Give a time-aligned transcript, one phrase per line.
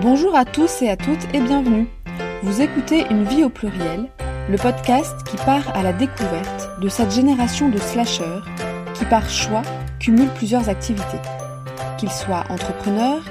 [0.00, 1.88] Bonjour à tous et à toutes et bienvenue.
[2.44, 4.08] Vous écoutez Une vie au pluriel,
[4.48, 8.46] le podcast qui part à la découverte de cette génération de slasheurs
[8.94, 9.62] qui par choix
[9.98, 11.18] cumulent plusieurs activités.
[11.98, 13.24] Qu'ils soient entrepreneurs,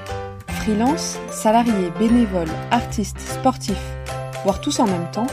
[0.49, 3.95] freelance, salariés, bénévoles, artistes, sportifs,
[4.43, 5.27] voire tous en même temps,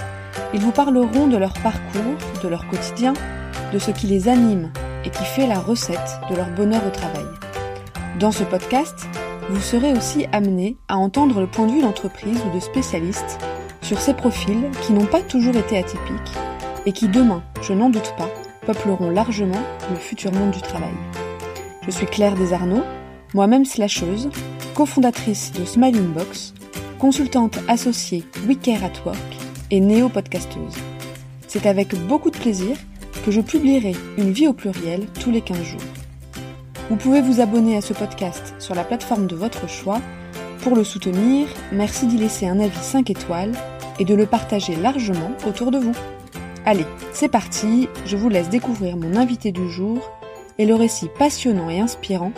[0.55, 2.15] ils vous parleront de leur parcours,
[2.45, 3.13] de leur quotidien,
[3.73, 4.73] de ce qui les anime
[5.05, 7.27] et qui fait la recette de leur bonheur au travail.
[8.21, 9.09] Dans ce podcast,
[9.51, 13.39] vous serez aussi amené à entendre le point de vue d'entreprise ou de spécialistes
[13.83, 16.33] sur ces profils qui n'ont pas toujours été atypiques
[16.87, 18.29] et qui demain, je n'en doute pas,
[18.67, 20.95] peupleront largement le futur monde du travail.
[21.83, 22.83] Je suis Claire Desarnaud,
[23.35, 24.31] moi-même slasheuse,
[24.75, 26.55] cofondatrice de Smiling Box,
[26.99, 29.19] consultante associée WeCare at Work
[29.71, 30.77] et néo-podcasteuse.
[31.49, 32.77] C'est avec beaucoup de plaisir
[33.25, 36.04] que je publierai une vie au pluriel tous les 15 jours.
[36.91, 40.03] Vous pouvez vous abonner à ce podcast sur la plateforme de votre choix.
[40.61, 43.55] Pour le soutenir, merci d'y laisser un avis 5 étoiles
[43.99, 45.95] et de le partager largement autour de vous.
[46.67, 50.11] Allez, c'est parti, je vous laisse découvrir mon invité du jour
[50.59, 52.33] et le récit passionnant et inspirant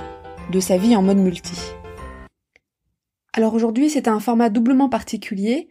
[0.52, 1.56] de sa vie en mode multi.
[3.32, 5.68] Alors aujourd'hui, c'est un format doublement particulier.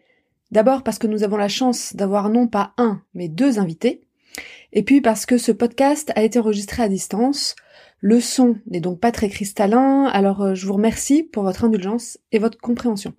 [0.52, 4.02] D'abord parce que nous avons la chance d'avoir non pas un, mais deux invités.
[4.73, 7.56] Et puis parce que ce podcast a été enregistré à distance.
[8.02, 12.20] Le son n'est donc pas très cristallin, alors euh, je vous remercie pour votre indulgence
[12.32, 13.14] et votre compréhension.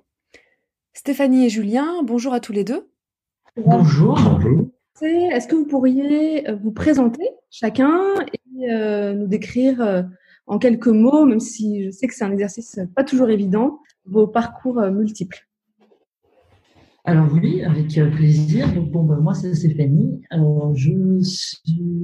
[0.93, 2.89] Stéphanie et Julien, bonjour à tous les deux.
[3.57, 4.19] Bonjour.
[4.19, 4.69] Bonjour.
[5.03, 10.07] Est-ce que vous pourriez euh, vous présenter chacun et euh, nous décrire
[10.47, 14.27] en quelques mots, même si je sais que c'est un exercice pas toujours évident, vos
[14.27, 15.46] parcours multiples?
[17.09, 18.75] Alors oui, avec euh, plaisir.
[18.75, 20.21] Donc bon, ben, moi c'est Stéphanie.
[20.33, 20.91] Euh, je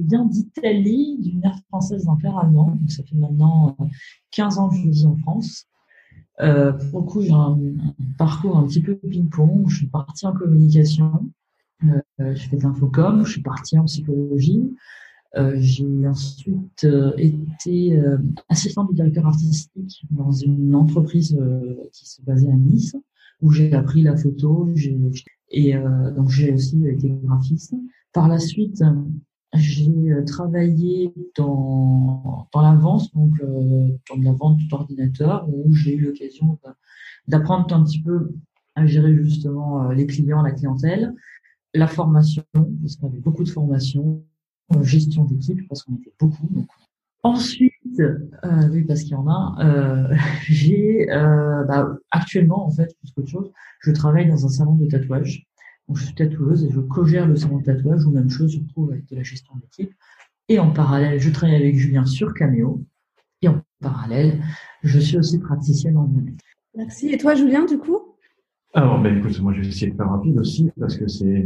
[0.07, 2.77] viens d'Italie, d'une mère française d'un père allemand.
[2.79, 3.75] Donc ça fait maintenant
[4.31, 5.65] 15 euh, ans que je vis en France.
[6.39, 7.59] Euh, pour le coup, j'ai un,
[8.17, 9.65] parcours un petit peu ping-pong.
[9.67, 11.29] Je suis partie en communication.
[11.83, 13.25] Euh, je fais de l'infocom.
[13.25, 14.73] Je suis partie en psychologie.
[15.35, 18.01] Euh, j'ai ensuite été
[18.47, 21.37] assistante du directeur artistique dans une entreprise
[21.91, 22.95] qui se basait à Nice
[23.43, 24.67] où j'ai appris la photo.
[25.51, 27.75] Et euh, donc j'ai aussi été graphiste.
[28.13, 28.83] Par la suite,
[29.53, 35.95] j'ai euh, travaillé dans, dans la vente, donc euh, dans la vente d'ordinateurs, où j'ai
[35.95, 36.57] eu l'occasion
[37.27, 38.33] d'apprendre un petit peu
[38.75, 41.13] à gérer justement les clients, la clientèle,
[41.75, 44.23] la formation, parce qu'on avait beaucoup de formation,
[44.81, 46.47] gestion d'équipe, parce qu'on était beaucoup.
[47.23, 49.55] Ensuite, euh, oui, parce qu'il y en a.
[49.61, 54.75] Euh, j'ai euh, bah, actuellement, en fait, plus qu'autre chose, je travaille dans un salon
[54.75, 55.47] de tatouage.
[55.87, 58.59] Donc, je suis tatoueuse et je co-gère le salon de tatouage, ou même chose, je
[58.73, 59.93] trouve, avec de la gestion d'équipe.
[60.49, 62.83] Et en parallèle, je travaille avec Julien sur Cameo.
[63.41, 64.41] Et en parallèle,
[64.83, 66.43] je suis aussi praticienne en bien-être.
[66.75, 67.09] Merci.
[67.09, 68.12] Et toi, Julien, du coup?
[68.73, 71.45] Alors, ben, écoute, moi, je vais essayer de faire rapide aussi, parce que c'est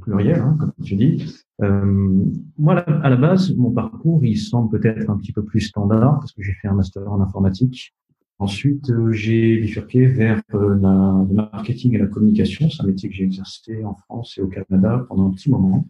[0.00, 1.44] pluriel, hein, comme tu dis.
[1.62, 2.24] Euh,
[2.56, 6.32] moi, à la base, mon parcours, il semble peut-être un petit peu plus standard, parce
[6.32, 7.94] que j'ai fait un master en informatique.
[8.38, 12.68] Ensuite, euh, j'ai bifurqué vers euh, la, le marketing et la communication.
[12.70, 15.86] C'est un métier que j'ai exercé en France et au Canada pendant un petit moment.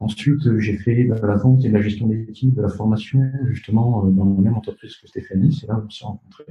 [0.00, 4.42] Ensuite, j'ai fait la vente et la gestion d'équipe, de la formation, justement, dans la
[4.42, 5.56] même entreprise que Stéphanie.
[5.58, 6.44] C'est là où on s'est rencontrés.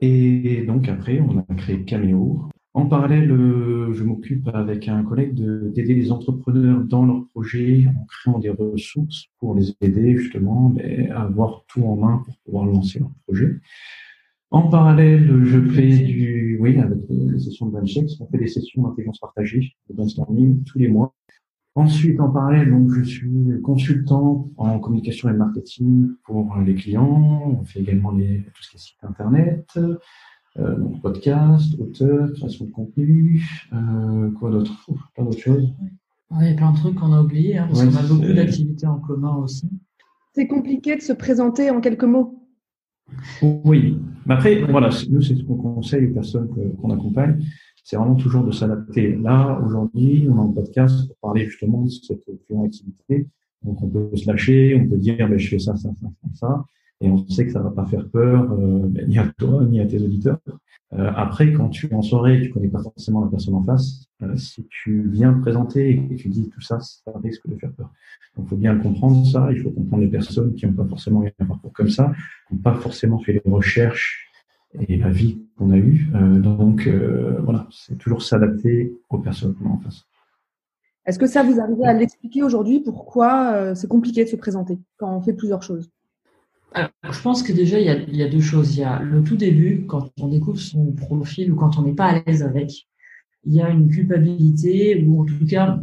[0.00, 2.48] Et donc après, on a créé Cameo.
[2.74, 8.04] En parallèle, euh, je m'occupe avec un collègue d'aider les entrepreneurs dans leurs projets en
[8.04, 10.74] créant des ressources pour les aider justement
[11.10, 13.60] à avoir tout en main pour pouvoir lancer leur projet.
[14.50, 18.82] En parallèle, je fais du, oui, avec les sessions de Banchex, on fait des sessions
[18.82, 21.14] d'intelligence partagée, de brainstorming tous les mois.
[21.76, 27.58] Ensuite, en parallèle, donc, je suis consultant en communication et marketing pour les clients.
[27.60, 29.78] On fait également les, tout ce qui est site internet,
[30.58, 33.44] euh, donc podcast, auteur, création de contenu,
[33.74, 34.72] euh, quoi d'autre?
[35.14, 35.74] Plein d'autres choses.
[36.30, 38.32] Oui, il y a plein de trucs qu'on a oubliés, hein, parce qu'on a beaucoup
[38.32, 39.68] d'activités en commun aussi.
[40.32, 42.42] C'est compliqué de se présenter en quelques mots.
[43.42, 46.48] Oui, mais après, voilà, nous, c'est ce qu'on conseille aux personnes
[46.80, 47.44] qu'on accompagne
[47.86, 49.14] c'est vraiment toujours de s'adapter.
[49.14, 52.20] Là, aujourd'hui, on a un podcast pour parler justement de cette
[52.64, 53.28] activité.
[53.62, 56.64] Donc, on peut se lâcher, on peut dire, ben, je fais ça, ça, ça, ça,
[57.00, 59.80] et on sait que ça va pas faire peur euh, ben, ni à toi ni
[59.80, 60.40] à tes auditeurs.
[60.94, 64.06] Euh, après, quand tu es en soirée, tu connais pas forcément la personne en face.
[64.22, 67.54] Euh, si tu viens te présenter et que tu dis tout ça, ça risque de
[67.54, 67.92] faire peur.
[68.36, 69.46] Donc, il faut bien comprendre ça.
[69.52, 72.12] Il faut comprendre les personnes qui n'ont pas forcément eu un parcours comme ça,
[72.48, 74.25] qui n'ont pas forcément fait les recherches
[74.80, 76.08] et la vie qu'on a eue.
[76.14, 80.04] Euh, donc euh, voilà, c'est toujours s'adapter aux personnes qu'on a en face.
[81.06, 84.78] Est-ce que ça vous arrive à l'expliquer aujourd'hui pourquoi euh, c'est compliqué de se présenter
[84.96, 85.88] quand on fait plusieurs choses?
[86.74, 88.76] Je pense que déjà, il y, a, il y, a, deux choses.
[88.76, 91.94] Il y a le tout début, quand on découvre son profil ou quand on n'est
[91.94, 92.86] pas à l'aise avec,
[93.44, 95.80] il y a une culpabilité ou en tout cas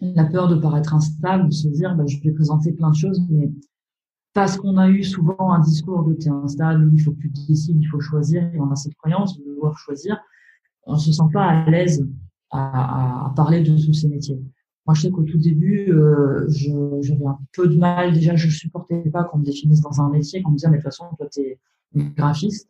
[0.00, 3.22] la peur de paraître instable, de se dire bah, je vais présenter plein de choses,
[3.30, 3.50] mais
[4.34, 7.80] parce qu'on a eu souvent un discours de t'es instable, il faut que tu décides,
[7.80, 10.18] il faut choisir, et on a cette croyance de devoir choisir,
[10.82, 12.06] on se sent pas à l'aise
[12.50, 14.38] à, à, parler de tous ces métiers.
[14.86, 18.12] Moi, je sais qu'au tout début, euh, j'avais un peu de mal.
[18.12, 20.82] Déjà, je supportais pas qu'on me définisse dans un métier, qu'on me dise, mais de
[20.82, 21.58] toute façon, toi, tu es
[21.94, 22.68] graphiste.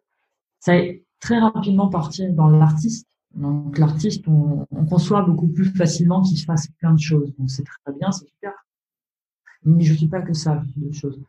[0.60, 3.08] Ça est très rapidement parti dans l'artiste.
[3.34, 7.34] Donc, l'artiste, on, on, conçoit beaucoup plus facilement qu'il fasse plein de choses.
[7.36, 8.52] Donc, c'est très bien, c'est super.
[9.64, 11.20] Mais je suis pas que ça, de choses.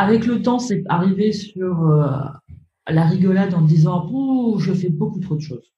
[0.00, 2.08] Avec le temps, c'est arrivé sur euh,
[2.88, 5.72] la rigolade en disant, oh, je fais beaucoup trop de choses.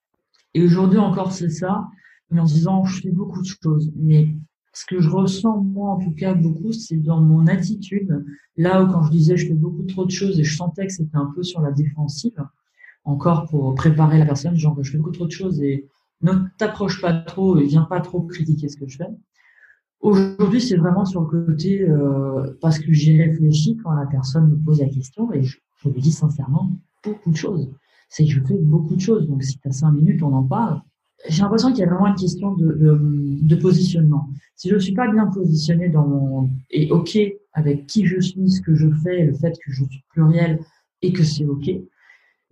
[0.54, 1.88] Et aujourd'hui encore, c'est ça
[2.32, 3.92] mais en disant je fais beaucoup de choses.
[3.94, 4.34] Mais
[4.72, 8.24] ce que je ressens moi en tout cas beaucoup, c'est dans mon attitude.
[8.56, 10.92] Là où quand je disais je fais beaucoup trop de choses et je sentais que
[10.92, 12.42] c'était un peu sur la défensive,
[13.04, 15.86] encore pour préparer la personne, genre je fais beaucoup trop de choses et
[16.22, 19.08] ne t'approche pas trop et viens pas trop critiquer ce que je fais.
[20.02, 24.56] Aujourd'hui, c'est vraiment sur le côté euh, parce que j'y réfléchi quand la personne me
[24.56, 26.70] pose la question et je, je lui dis sincèrement
[27.04, 27.70] beaucoup de choses.
[28.08, 29.26] C'est que je fais beaucoup de choses.
[29.28, 30.82] Donc si tu as cinq minutes, on en parle
[31.28, 32.98] j'ai l'impression qu'il y a vraiment une question de, de,
[33.42, 34.28] de positionnement.
[34.56, 37.18] Si je ne suis pas bien positionné dans mon et ok
[37.52, 40.58] avec qui je suis, ce que je fais, le fait que je suis pluriel
[41.02, 41.70] et que c'est ok,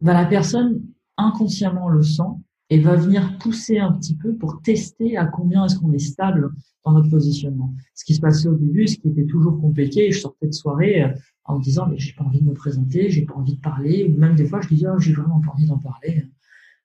[0.01, 0.83] bah la personne
[1.17, 2.23] inconsciemment le sent
[2.71, 6.53] et va venir pousser un petit peu pour tester à combien est-ce qu'on est stable
[6.85, 7.75] dans notre positionnement.
[7.95, 11.03] Ce qui se passait au début, ce qui était toujours compliqué, je sortais de soirée
[11.03, 11.09] euh,
[11.45, 14.05] en me disant mais j'ai pas envie de me présenter, j'ai pas envie de parler,
[14.05, 16.27] ou même des fois je disais oh, j'ai vraiment pas envie d'en parler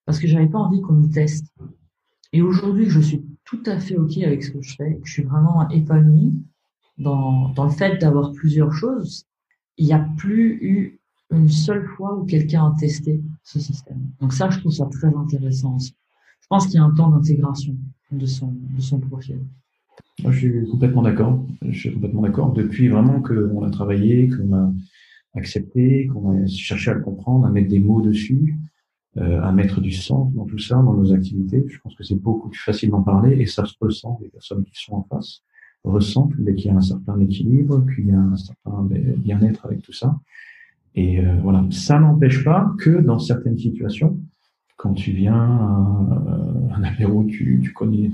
[0.05, 1.47] parce que j'avais pas envie qu'on me teste.
[2.33, 5.23] Et aujourd'hui, je suis tout à fait OK avec ce que je fais, je suis
[5.23, 6.33] vraiment épanoui
[6.97, 9.25] dans, dans le fait d'avoir plusieurs choses.
[9.77, 10.99] Il n'y a plus eu
[11.31, 13.99] une seule fois où quelqu'un a testé ce système.
[14.19, 15.77] Donc ça, je trouve ça très intéressant.
[15.79, 17.75] Je pense qu'il y a un temps d'intégration
[18.11, 19.39] de son, de son profil.
[20.21, 21.45] Moi, je suis complètement d'accord.
[21.61, 22.53] Je suis complètement d'accord.
[22.53, 24.73] Depuis vraiment qu'on a travaillé, qu'on a
[25.35, 28.55] accepté, qu'on a cherché à le comprendre, à mettre des mots dessus,
[29.17, 31.65] euh, à mettre du sens dans tout ça, dans nos activités.
[31.67, 34.17] Je pense que c'est beaucoup plus facile d'en parler et ça se ressent.
[34.21, 35.41] Les personnes qui sont en face
[35.83, 38.87] ressentent qu'il y a un certain équilibre, qu'il y a un certain
[39.17, 40.19] bien-être avec tout ça.
[40.95, 44.19] Et euh, voilà, ça n'empêche pas que dans certaines situations,
[44.77, 48.11] quand tu viens à un apéro, tu, tu connais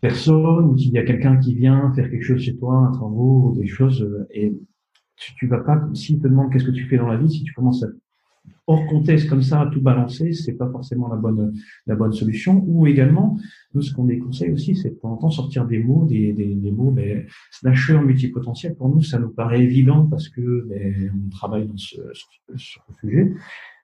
[0.00, 3.54] personne, ou s'il y a quelqu'un qui vient faire quelque chose chez toi, un travaux,
[3.56, 4.52] des choses, euh, et
[5.16, 7.44] tu, tu vas pas, s'il te demande qu'est-ce que tu fais dans la vie, si
[7.44, 7.88] tu commences à
[8.66, 11.54] hors contexte comme ça, tout balancer, c'est pas forcément la bonne
[11.86, 12.62] la bonne solution.
[12.66, 13.38] Ou également,
[13.74, 16.70] nous, ce qu'on déconseille aussi, c'est de temps en temps sortir des mots, des, des,
[16.70, 18.74] mots, mais slasher multipotentiel.
[18.74, 22.94] Pour nous, ça nous paraît évident parce que ben, on travaille dans ce, sur, ce
[23.00, 23.32] sujet,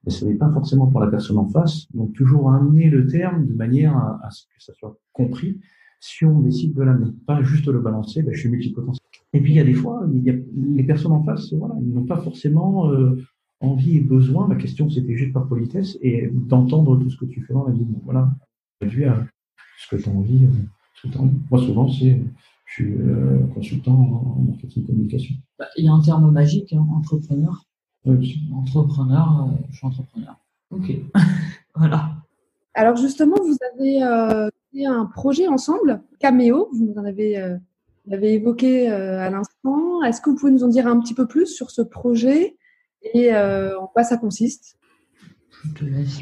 [0.05, 1.91] mais ce n'est pas forcément pour la personne en face.
[1.93, 5.59] Donc toujours amener le terme de manière à, ce que ça soit compris.
[6.01, 9.05] Si on décide de l'amener, pas juste le balancer, ben, je suis multipotentiel.
[9.33, 12.19] Et puis il y a des fois, les personnes en face, voilà, ils n'ont pas
[12.19, 13.21] forcément euh,
[13.61, 14.47] envie et besoin.
[14.47, 17.73] Ma question, c'était juste par politesse et d'entendre tout ce que tu fais dans la
[17.73, 17.87] vie.
[18.05, 18.31] voilà,
[18.81, 19.27] réduit à
[19.79, 20.47] ce que tu as envie.
[20.47, 21.09] Euh,
[21.51, 22.21] Moi, souvent, c'est
[22.69, 25.35] je suis euh, consultant en marketing communication.
[25.59, 27.65] Bah, il y a un terme magique, hein, entrepreneur.
[28.55, 30.37] Entrepreneur, euh, je suis entrepreneur.
[30.71, 30.93] Ok,
[31.75, 32.11] voilà.
[32.75, 37.57] Alors justement, vous avez euh, fait un projet ensemble, Cameo, vous en avez, euh,
[38.05, 40.03] vous l'avez évoqué à l'instant.
[40.03, 42.58] Est-ce que vous pouvez nous en dire un petit peu plus sur ce projet?
[43.03, 44.77] Et euh, en quoi ça consiste?
[45.65, 46.21] Je te laisse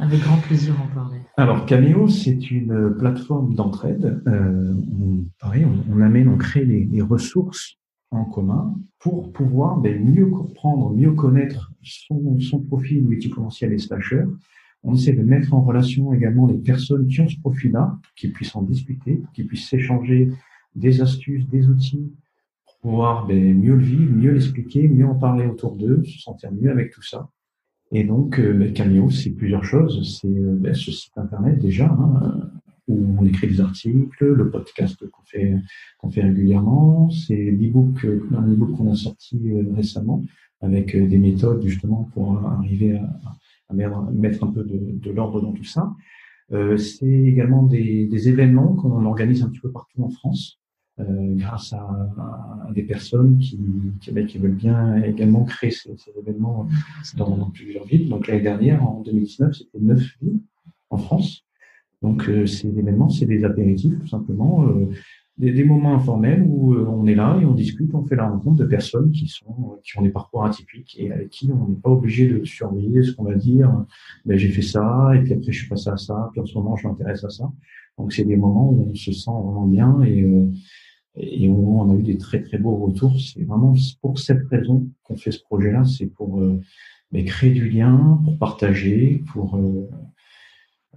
[0.00, 1.18] avec grand plaisir en parler.
[1.36, 4.22] Alors Cameo, c'est une plateforme d'entraide.
[4.26, 7.76] Euh, on, pareil, on, on, amène, on crée les, les, ressources
[8.10, 14.24] en commun pour pouvoir ben, mieux comprendre, mieux connaître son, son profil multipotentiel et slasher.
[14.82, 18.56] On essaie de mettre en relation également les personnes qui ont ce profil-là, qui puissent
[18.56, 20.32] en discuter, qui puissent s'échanger
[20.74, 22.10] des astuces, des outils,
[22.80, 26.70] pouvoir ben, mieux le vivre, mieux l'expliquer, mieux en parler autour d'eux, se sentir mieux
[26.70, 27.28] avec tout ça.
[27.92, 30.20] Et donc, euh, ben, Cameo, c'est plusieurs choses.
[30.20, 32.50] C'est euh, ben, ce site internet déjà, hein,
[32.88, 35.56] où on écrit des articles, le podcast qu'on fait,
[35.98, 38.06] qu'on fait régulièrement, c'est l'ebook,
[38.36, 40.24] un ebook qu'on a sorti euh, récemment
[40.62, 43.72] avec des méthodes justement pour arriver à,
[44.12, 45.90] mettre un peu de, de l'ordre dans tout ça.
[46.52, 50.59] Euh, c'est également des événements qu'on organise un petit peu partout en France.
[51.00, 53.58] Euh, grâce à, à, des personnes qui,
[54.00, 56.66] qui, ben, qui, veulent bien également créer ces, ces événements
[57.16, 58.08] dans, dans, plusieurs villes.
[58.08, 60.40] Donc l'année dernière, en 2019, c'était neuf villes
[60.90, 61.44] en France.
[62.02, 64.66] Donc euh, ces événements, c'est des apéritifs tout simplement.
[64.66, 64.88] Euh,
[65.38, 68.66] des, moments informels où on est là et on discute, on fait la rencontre de
[68.66, 72.28] personnes qui sont qui ont des parcours atypiques et avec qui on n'est pas obligé
[72.28, 73.72] de surveiller ce qu'on va dire.
[74.26, 76.54] Ben, j'ai fait ça et puis après je suis passé à ça, puis en ce
[76.58, 77.50] moment je m'intéresse à ça.
[77.96, 80.26] Donc c'est des moments où on se sent vraiment bien et
[81.16, 83.18] et on, on a eu des très très beaux retours.
[83.20, 86.60] C'est vraiment pour cette raison qu'on fait ce projet-là, c'est pour euh,
[87.12, 89.58] ben, créer du lien, pour partager, pour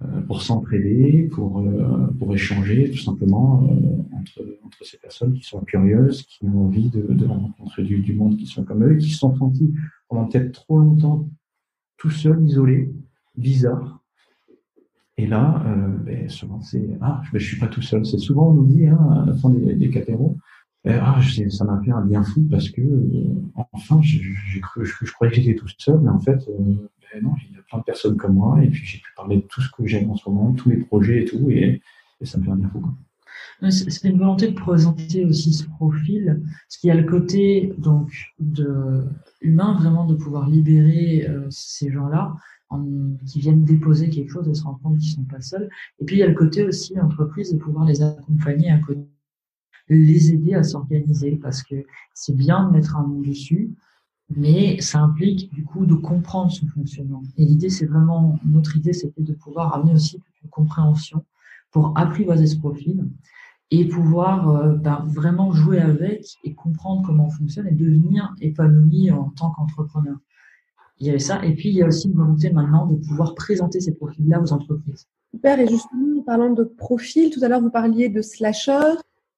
[0.02, 5.44] euh, pour s'entraider, pour, euh, pour échanger tout simplement euh, entre, entre ces personnes qui
[5.44, 8.96] sont curieuses, qui ont envie de, de rencontrer du, du, monde qui sont comme eux,
[8.96, 9.72] qui se sont sentis
[10.08, 11.28] pendant peut-être trop longtemps
[11.96, 12.92] tout seuls, isolés,
[13.36, 14.00] bizarres.
[15.16, 18.04] Et là, euh, ben, souvent c'est ah, je, je suis pas tout seul.
[18.04, 20.36] C'est souvent on nous dit hein, à la fin des, des capéros,
[20.86, 22.82] ah, je, ça m'a fait un bien fou parce que
[23.72, 24.20] enfin, j'ai
[24.60, 27.58] cru, je, je, croyais que j'étais tout seul, mais en fait, ben non, il y
[27.58, 29.86] a plein de personnes comme moi, et puis j'ai pu parler de tout ce que
[29.86, 31.80] j'aime en ce moment, tous mes projets et tout, et,
[32.22, 32.82] ça me fait un bien fou.
[33.70, 38.10] C'est une volonté de présenter aussi ce profil, parce qu'il y a le côté donc
[39.40, 42.34] humain vraiment de pouvoir libérer euh, ces gens-là
[43.26, 45.68] qui viennent déposer quelque chose et se rendre compte qu'ils sont pas seuls.
[46.00, 48.70] Et puis il y a le côté aussi entreprise de pouvoir les accompagner
[49.88, 53.74] les aider à s'organiser, parce que c'est bien de mettre un nom dessus,
[54.34, 57.22] mais ça implique du coup de comprendre son fonctionnement.
[57.36, 61.24] Et l'idée, c'est vraiment, notre idée, c'était de pouvoir amener aussi une compréhension
[61.70, 63.06] pour apprivoiser ce profil
[63.70, 69.10] et pouvoir euh, ben, vraiment jouer avec et comprendre comment on fonctionne et devenir épanoui
[69.10, 70.16] en tant qu'entrepreneur.
[70.98, 73.34] Il y avait ça, et puis il y a aussi une volonté maintenant de pouvoir
[73.34, 75.06] présenter ces profils-là aux entreprises.
[75.32, 78.94] Super, et justement, en parlant de profil, tout à l'heure vous parliez de slasher,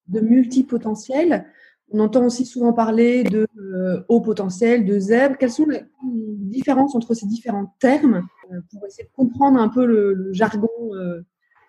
[0.07, 1.45] de multipotentiel.
[1.91, 5.37] On entend aussi souvent parler de euh, haut potentiel, de zèbre.
[5.37, 9.85] Quelles sont les différences entre ces différents termes euh, pour essayer de comprendre un peu
[9.85, 11.21] le, jargon euh,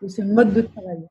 [0.03, 1.07] de ces modes de travail?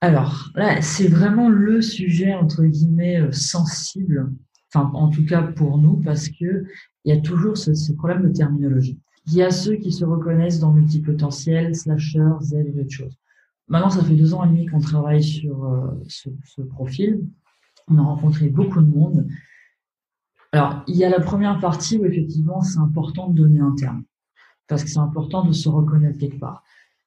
[0.00, 4.30] Alors là, c'est vraiment le sujet entre guillemets sensible,
[4.76, 6.64] en tout cas pour nous, parce que
[7.04, 8.98] il y a toujours ce, problème de terminologie.
[9.26, 13.16] Il y a ceux qui se reconnaissent dans multipotentiel, slasher, zèbre et autre chose.
[13.68, 15.68] Maintenant, ça fait deux ans et demi qu'on travaille sur
[16.08, 17.24] ce, ce profil
[17.88, 19.26] on a rencontré beaucoup de monde.
[20.52, 24.04] Alors, il y a la première partie où effectivement c'est important de donner un terme,
[24.68, 26.62] parce que c'est important de se reconnaître quelque part.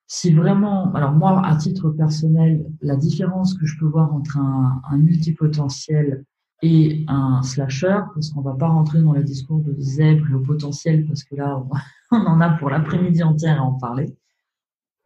[0.07, 4.97] Si vraiment, alors moi, à titre personnel, la différence que je peux voir entre un
[4.97, 6.25] multipotentiel
[6.61, 10.41] et un slasher, parce qu'on va pas rentrer dans les discours de zèbre et au
[10.41, 11.63] potentiel, parce que là,
[12.11, 14.15] on en a pour l'après-midi entière à en parler.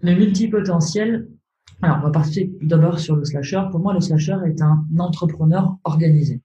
[0.01, 1.27] Le multipotentiel,
[1.81, 3.62] alors, on va partir d'abord sur le slasher.
[3.72, 6.41] Pour moi, le slasher est un entrepreneur organisé.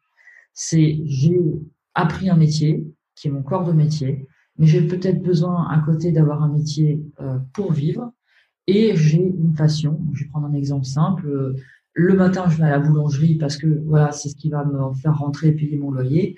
[0.53, 1.41] C'est j'ai
[1.95, 2.85] appris un métier
[3.15, 4.27] qui est mon corps de métier,
[4.59, 8.13] mais j'ai peut-être besoin à côté d'avoir un métier euh, pour vivre
[8.67, 10.01] et j'ai une passion.
[10.13, 11.55] Je vais prendre un exemple simple.
[12.01, 14.95] Le matin, je vais à la boulangerie parce que voilà, c'est ce qui va me
[14.95, 16.37] faire rentrer et payer mon loyer.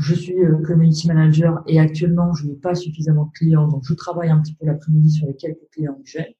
[0.00, 3.92] Je suis euh, community manager et actuellement, je n'ai pas suffisamment de clients, donc je
[3.92, 6.38] travaille un petit peu l'après-midi sur les quelques clients que j'ai.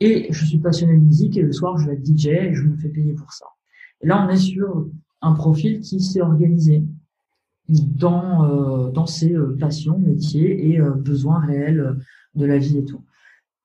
[0.00, 2.62] Et je suis passionné de musique et le soir, je vais être DJ et je
[2.62, 3.44] me fais payer pour ça.
[4.00, 4.88] Et là, on est sur
[5.20, 6.82] un profil qui s'est organisé
[7.68, 11.98] dans, euh, dans ses euh, passions, métiers et besoins réels
[12.34, 13.04] de la vie et tout.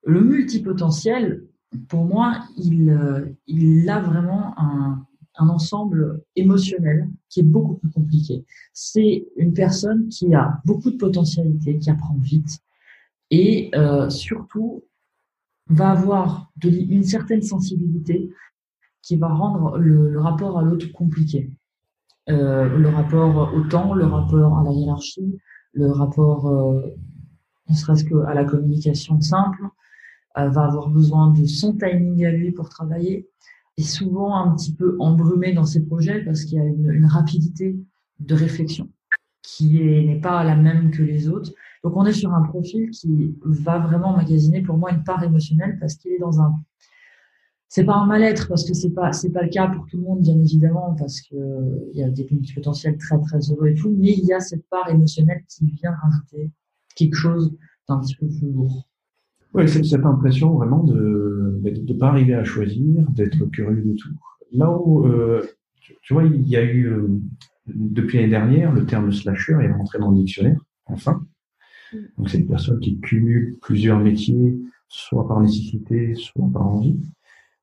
[0.03, 1.46] Le multipotentiel,
[1.88, 5.04] pour moi, il, il a vraiment un,
[5.40, 8.44] ensemble émotionnel qui est beaucoup plus compliqué.
[8.74, 12.60] C'est une personne qui a beaucoup de potentialité, qui apprend vite
[13.30, 14.84] et euh, surtout
[15.68, 18.32] va avoir une certaine sensibilité
[19.02, 21.52] qui va rendre le, rapport à l'autre compliqué.
[22.30, 25.38] Euh, le rapport au temps, le rapport à la hiérarchie,
[25.74, 26.82] le rapport, euh,
[27.70, 29.64] ne serait-ce qu'à la communication simple,
[30.38, 33.27] euh, va avoir besoin de son timing à lui pour travailler,
[33.77, 37.06] et souvent un petit peu embrumé dans ses projets parce qu'il y a une, une
[37.06, 37.77] rapidité
[38.20, 38.89] de réflexion
[39.44, 41.51] qui n'est pas la même que les autres.
[41.84, 45.77] Donc on est sur un profil qui va vraiment magasiner pour moi une part émotionnelle
[45.79, 46.53] parce qu'il est dans un
[47.70, 50.03] c'est pas un mal-être parce que c'est pas c'est pas le cas pour tout le
[50.03, 51.36] monde bien évidemment parce que
[51.94, 54.67] il y a des potentiels très très heureux et tout mais il y a cette
[54.70, 56.51] part émotionnelle qui vient rajouter
[56.96, 57.56] quelque chose
[57.88, 58.88] d'un petit peu plus lourd.
[59.58, 64.10] Oui, c'est cette impression vraiment de ne pas arriver à choisir, d'être curieux de tout.
[64.52, 65.44] Là où, euh,
[66.04, 67.08] tu, vois, il y a eu, euh,
[67.66, 71.26] depuis l'année dernière, le terme slasher est rentré dans le dictionnaire, enfin.
[72.18, 74.60] Donc, c'est des personnes qui cumulent plusieurs métiers,
[74.90, 77.00] soit par nécessité, soit par envie.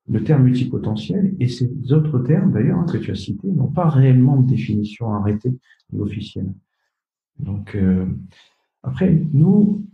[0.09, 3.87] Le terme multipotentiel et ces autres termes, d'ailleurs, hein, que tu as cités, n'ont pas
[3.87, 5.53] réellement de définition arrêtée
[5.97, 6.51] officielle.
[7.39, 8.05] Donc, euh,
[8.83, 9.85] après, nous,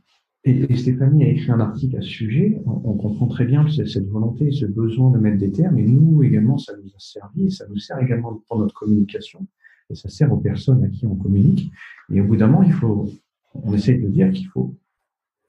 [0.44, 2.62] et, Stéphanie a écrit un article à ce sujet.
[2.66, 5.78] On, comprend très bien cette volonté, ce besoin de mettre des termes.
[5.78, 7.52] Et nous également, ça nous a servi.
[7.52, 9.46] Ça nous sert également pour notre communication.
[9.90, 11.72] Et ça sert aux personnes à qui on communique.
[12.12, 13.10] Et au bout d'un moment, il faut,
[13.54, 14.76] on essaie de dire qu'il faut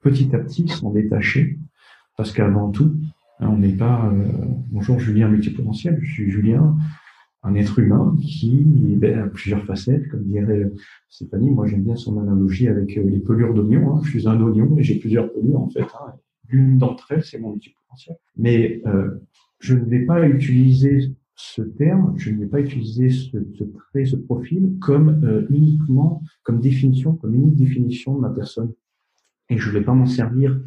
[0.01, 1.57] petit à petit s'en détacher.
[2.15, 2.95] Parce qu'avant tout,
[3.39, 4.27] hein, on n'est pas, euh,
[4.69, 6.77] bonjour Julien multipotentiel, je suis Julien,
[7.43, 8.65] un être humain qui
[9.03, 10.71] a plusieurs facettes, comme dirait
[11.09, 11.51] Stéphanie.
[11.51, 13.97] Moi, j'aime bien son analogie avec euh, les pelures d'oignon.
[13.97, 14.01] Hein.
[14.03, 15.81] Je suis un oignon et j'ai plusieurs pelures, en fait.
[15.81, 16.13] Hein.
[16.47, 18.17] L'une d'entre elles, c'est mon multipotentiel.
[18.37, 19.09] Mais euh,
[19.59, 24.05] je ne vais pas utiliser ce terme, je ne vais pas utiliser ce, ce trait,
[24.05, 28.71] ce profil comme euh, uniquement, comme définition, comme unique définition de ma personne.
[29.49, 30.59] Et je ne vais pas m'en servir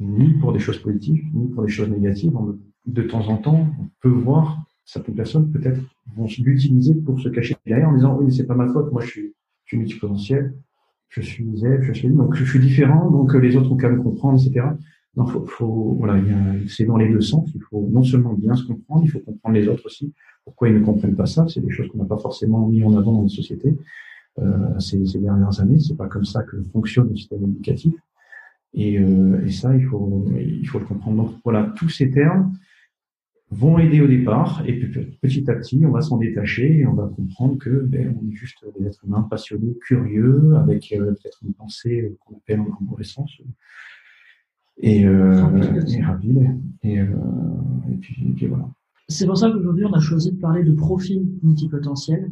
[0.00, 2.32] ni pour des choses positives, ni pour des choses négatives.
[2.86, 5.80] De temps en temps, on peut voir certaines personnes peut-être
[6.16, 9.02] vont l'utiliser pour se cacher derrière en disant oui mais c'est pas ma faute, moi
[9.02, 10.54] je suis, je suis multipotentiel,
[11.08, 13.88] je suis Zèbre, je suis donc je suis différent, donc euh, les autres ont qu'à
[13.88, 14.66] me comprendre, etc.
[15.16, 16.20] Non, faut, faut voilà,
[16.66, 17.48] c'est dans les deux sens.
[17.54, 20.12] Il faut non seulement bien se comprendre, il faut comprendre les autres aussi.
[20.44, 21.46] Pourquoi ils ne comprennent pas ça?
[21.48, 23.76] C'est des choses qu'on n'a pas forcément mis en avant dans la société
[24.40, 25.78] euh, ces, ces, dernières années.
[25.78, 27.94] C'est pas comme ça que fonctionne le système éducatif.
[28.74, 31.16] Et, euh, et ça, il faut, il faut le comprendre.
[31.16, 32.52] Donc voilà, tous ces termes,
[33.50, 36.94] vont aider au départ, et puis petit à petit, on va s'en détacher et on
[36.94, 41.40] va comprendre que ben, on est juste des êtres humains passionnés, curieux, avec euh, peut-être
[41.44, 43.40] une pensée qu'on appelle en mauvais sens,
[44.78, 45.42] et, euh,
[46.02, 46.60] rapide.
[46.82, 47.06] Et, euh,
[47.90, 48.68] et, puis, voilà.
[49.08, 52.30] C'est pour ça qu'aujourd'hui, on a choisi de parler de profil multipotentiel,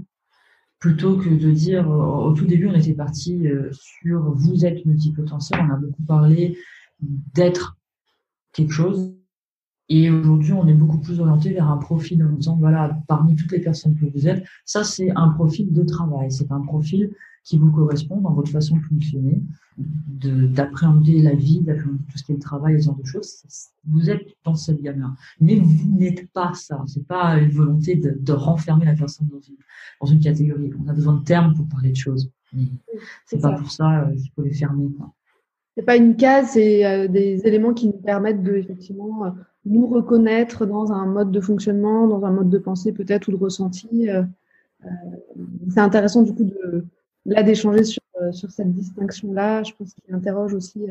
[0.78, 5.60] plutôt que de dire, au tout début, on était parti euh, sur vous êtes multipotentiel,
[5.62, 6.58] on a beaucoup parlé
[7.00, 7.76] d'être
[8.52, 9.14] quelque chose,
[9.88, 13.52] et aujourd'hui, on est beaucoup plus orienté vers un profil en disant, voilà, parmi toutes
[13.52, 16.30] les personnes que vous êtes, ça, c'est un profil de travail.
[16.30, 17.10] C'est un profil
[17.44, 19.42] qui vous correspond dans votre façon de fonctionner,
[19.76, 23.42] d'appréhender la vie, d'appréhender tout ce qui est le travail, ce genre de choses.
[23.86, 25.12] Vous êtes dans cette gamme-là.
[25.40, 26.82] Mais vous n'êtes pas ça.
[26.86, 29.56] C'est pas une volonté de, de, renfermer la personne dans une,
[30.00, 30.70] dans une catégorie.
[30.82, 32.30] On a besoin de termes pour parler de choses.
[33.26, 34.88] C'est pas pour ça euh, qu'il faut les fermer.
[35.76, 39.30] C'est pas une case, c'est euh, des éléments qui nous permettent de effectivement euh,
[39.64, 43.36] nous reconnaître dans un mode de fonctionnement, dans un mode de pensée peut-être ou de
[43.36, 44.08] ressenti.
[44.08, 44.22] Euh,
[44.84, 44.88] euh,
[45.70, 46.84] c'est intéressant du coup de
[47.24, 49.62] là d'échanger sur, euh, sur cette distinction-là.
[49.62, 50.86] Je pense qu'il interroge aussi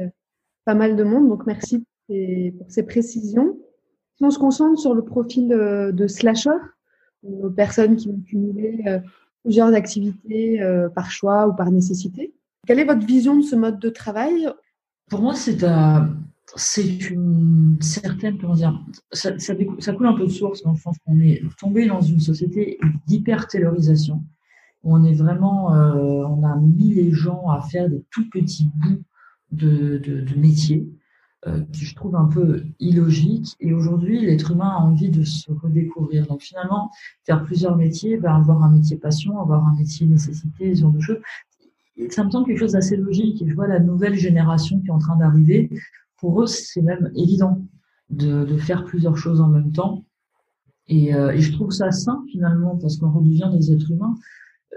[0.66, 1.28] pas mal de monde.
[1.28, 3.58] Donc merci pour ces, pour ces précisions.
[4.18, 6.52] Si on se concentre sur le profil de slasher,
[7.56, 8.84] personnes qui vont cumuler
[9.44, 10.62] plusieurs activités
[10.94, 12.32] par choix ou par nécessité.
[12.68, 14.48] Quelle est votre vision de ce mode de travail?
[15.12, 19.54] Pour moi, c'est une certaine, comment dire, ça, ça,
[19.94, 24.24] coule un peu de source dans le qu'on est tombé dans une société d'hyper-taylorisation,
[24.84, 28.70] où on est vraiment, euh, on a mis les gens à faire des tout petits
[28.74, 29.04] bouts
[29.52, 30.88] de, de, de métiers,
[31.46, 33.58] euh, qui je trouve un peu illogique.
[33.60, 36.26] Et aujourd'hui, l'être humain a envie de se redécouvrir.
[36.26, 36.90] Donc finalement,
[37.26, 41.02] faire plusieurs métiers, ben, avoir un métier passion, avoir un métier nécessité, ce genre de
[41.02, 41.20] choses,
[42.10, 43.42] ça me semble quelque chose d'assez logique.
[43.42, 45.70] Et je vois la nouvelle génération qui est en train d'arriver,
[46.18, 47.66] pour eux, c'est même évident
[48.10, 50.06] de, faire plusieurs choses en même temps.
[50.88, 54.16] Et, euh, je trouve ça sain finalement parce qu'on redevient des êtres humains.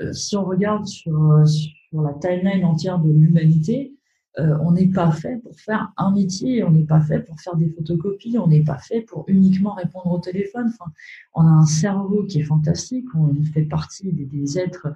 [0.01, 3.93] Euh, si on regarde sur, euh, sur la timeline entière de l'humanité,
[4.37, 7.69] on n'est pas fait pour faire un métier, on n'est pas fait pour faire des
[7.69, 10.73] photocopies, on n'est pas fait pour uniquement répondre au téléphone.
[10.75, 10.91] Enfin,
[11.37, 14.89] on a un cerveau qui est fantastique, on fait partie des êtres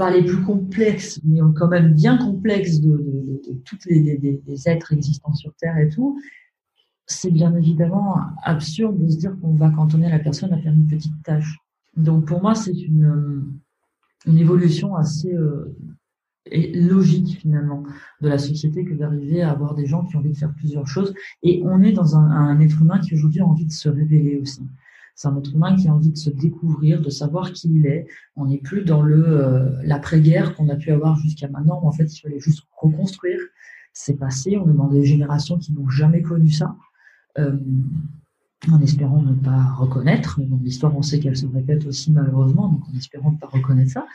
[0.00, 4.94] pas les plus complexes, mais quand même bien complexes de, de, tous les, les, êtres
[4.94, 6.18] existants sur Terre et tout,
[7.04, 10.86] c'est bien évidemment absurde de se dire qu'on va cantonner la personne à faire une
[10.86, 11.54] petite tâche.
[11.98, 13.44] Donc pour moi, c'est une,
[14.24, 15.76] une évolution assez euh,
[16.50, 17.82] logique finalement
[18.22, 20.86] de la société que d'arriver à avoir des gens qui ont envie de faire plusieurs
[20.86, 21.12] choses.
[21.42, 24.62] Et on est dans un être humain qui aujourd'hui a envie de se révéler aussi.
[25.20, 28.06] C'est un être humain qui a envie de se découvrir, de savoir qui il est.
[28.36, 31.92] On n'est plus dans le euh, l'après-guerre qu'on a pu avoir jusqu'à maintenant, où en
[31.92, 33.38] fait il fallait juste reconstruire.
[33.92, 36.74] C'est passé, on dans des générations qui n'ont jamais connu ça,
[37.36, 37.58] euh,
[38.72, 40.40] en espérant ne pas reconnaître.
[40.40, 43.90] Mais l'histoire, on sait qu'elle se répète aussi malheureusement, donc en espérant ne pas reconnaître
[43.90, 44.06] ça.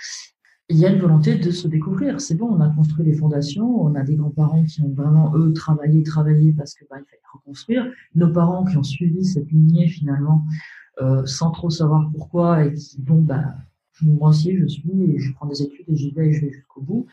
[0.69, 2.19] Il y a une volonté de se découvrir.
[2.19, 5.53] C'est bon, on a construit les fondations, on a des grands-parents qui ont vraiment, eux,
[5.53, 7.85] travaillé, travaillé parce que bah, il fallait reconstruire.
[8.15, 10.43] Nos parents qui ont suivi cette lignée, finalement,
[11.01, 13.55] euh, sans trop savoir pourquoi et qui bon bah
[14.01, 16.51] moi aussi je suis et je prends des études et j'y vais et je vais
[16.51, 17.05] jusqu'au bout.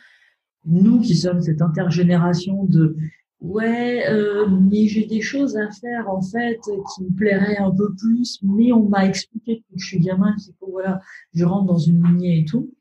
[0.67, 2.97] Nous qui sommes cette intergénération de
[3.41, 6.61] ouais euh, mais j'ai des choses à faire en fait
[6.95, 10.55] qui me plairaient un peu plus mais on m'a expliqué que je suis gamin qu'il
[10.61, 11.01] faut voilà
[11.35, 12.73] je rentre dans une lignée et tout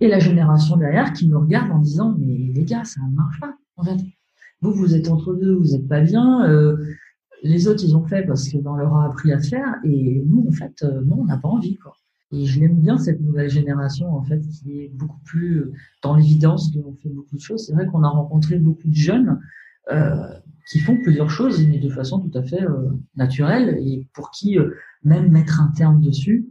[0.00, 3.38] et la génération derrière qui me regarde en disant mais les gars ça ne marche
[3.40, 3.98] pas en fait
[4.60, 6.44] Vous, vous êtes entre deux, vous n'êtes pas bien.
[6.48, 6.76] Euh,
[7.42, 9.76] les autres, ils ont fait parce qu'on leur a appris à faire.
[9.84, 11.76] Et nous, en fait, euh, non, on n'a pas envie.
[11.76, 11.94] Quoi.
[12.30, 15.72] Et je l'aime bien, cette nouvelle génération, en fait, qui est beaucoup plus euh,
[16.02, 17.66] dans l'évidence de on fait beaucoup de choses.
[17.66, 19.40] C'est vrai qu'on a rencontré beaucoup de jeunes
[19.90, 20.28] euh,
[20.70, 24.58] qui font plusieurs choses, mais de façon tout à fait euh, naturelle, et pour qui
[25.02, 26.46] même mettre un terme dessus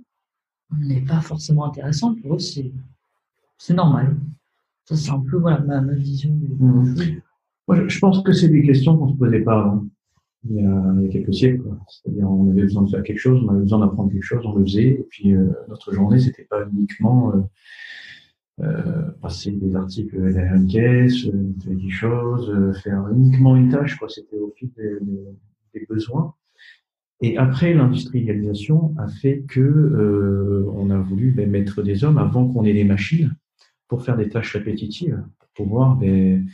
[0.79, 2.15] n'est pas forcément intéressant.
[2.15, 2.71] Pour eux, c'est,
[3.73, 4.17] normal.
[4.85, 6.33] Ça, c'est un peu voilà, ma, vision.
[6.59, 6.95] Mmh.
[7.67, 9.85] Moi, je pense que c'est des questions qu'on ne se posait pas avant
[10.49, 11.63] il y a, quelques siècles.
[11.87, 14.55] C'est-à-dire, on avait besoin de faire quelque chose, on avait besoin d'apprendre quelque chose, on
[14.55, 14.89] le faisait.
[14.89, 17.41] Et puis, euh, notre journée, c'était pas uniquement euh,
[18.59, 23.97] euh, passer des articles derrière une caisse, euh, des choses, euh, faire uniquement une tâche.
[23.97, 24.09] Quoi.
[24.09, 24.97] C'était au fil des,
[25.75, 26.33] des, besoins.
[27.21, 32.63] Et après, l'industrialisation a fait que on a voulu ben, mettre des hommes avant qu'on
[32.63, 33.35] ait des machines
[33.87, 36.47] pour faire des tâches répétitives, pour pouvoir ben,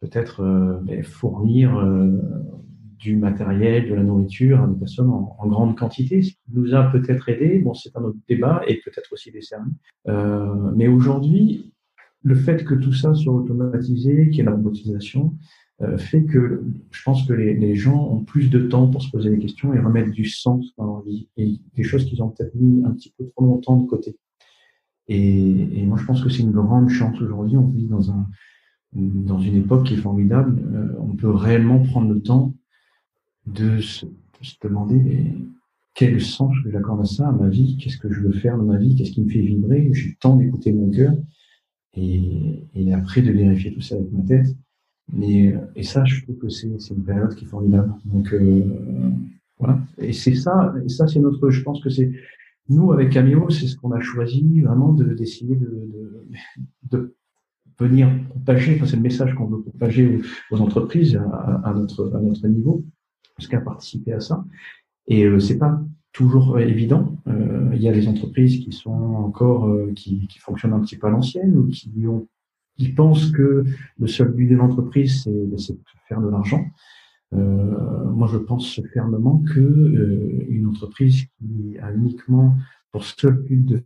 [0.00, 1.72] peut-être ben, fournir
[3.00, 6.84] du matériel, de la nourriture à des personnes en, grande quantité, ce qui nous a
[6.92, 7.58] peut-être aidé.
[7.58, 9.70] Bon, c'est un autre débat et peut-être aussi desservi.
[10.08, 11.72] Euh, mais aujourd'hui,
[12.22, 15.34] le fait que tout ça soit automatisé, qu'il y ait la robotisation,
[15.80, 19.30] euh, fait que je pense que les, gens ont plus de temps pour se poser
[19.30, 22.54] des questions et remettre du sens dans leur vie et des choses qu'ils ont peut-être
[22.54, 24.14] mis un petit peu trop longtemps de côté.
[25.08, 27.56] Et, et moi, je pense que c'est une grande chance aujourd'hui.
[27.56, 28.26] On vit dans un
[28.92, 30.60] dans une époque qui est formidable.
[30.74, 32.54] Euh, on peut réellement prendre le temps
[33.54, 34.06] de se,
[34.62, 35.26] demander
[35.94, 38.64] quel sens que j'accorde à ça, à ma vie, qu'est-ce que je veux faire dans
[38.64, 39.90] ma vie, qu'est-ce qui me fait vibrer?
[39.92, 41.14] J'ai temps d'écouter mon cœur
[41.94, 44.46] et, et, après de vérifier tout ça avec ma tête.
[45.12, 47.92] Mais, et ça, je trouve que c'est une période qui est formidable.
[48.04, 48.62] Donc euh,
[49.58, 49.80] voilà.
[49.98, 52.10] Et c'est ça, et ça c'est notre, je pense que c'est
[52.68, 57.14] nous avec Cameo, c'est ce qu'on a choisi vraiment de d'essayer de, de, de,
[57.78, 58.76] venir propager.
[58.76, 61.16] Enfin, c'est le message qu'on veut propager aux, entreprises
[61.64, 62.84] à, notre à notre niveau
[63.48, 64.44] qu'à participer à ça.
[65.06, 65.80] Et euh, c'est pas
[66.12, 67.16] toujours évident.
[67.28, 70.96] Euh, il y a des entreprises qui sont encore euh, qui, qui, fonctionnent un petit
[70.96, 72.26] peu à l'ancienne ou qui ont
[72.76, 73.64] qui pensent que
[73.98, 75.56] le seul but de l'entreprise c'est de
[76.08, 76.64] faire de l'argent.
[77.32, 82.54] moi, je pense fermement que une entreprise qui a uniquement
[82.90, 83.82] pour seul but de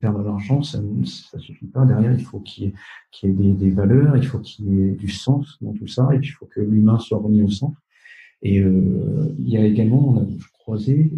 [0.00, 1.84] faire de l'argent, ça ne suffit pas.
[1.84, 2.74] Derrière, il faut qu'il y ait,
[3.22, 6.08] y ait des, des, valeurs, il faut qu'il y ait du sens dans tout ça,
[6.14, 7.78] et puis il faut que l'humain soit remis au centre.
[8.42, 10.26] Et euh, il y a également, on a
[10.58, 11.12] croisé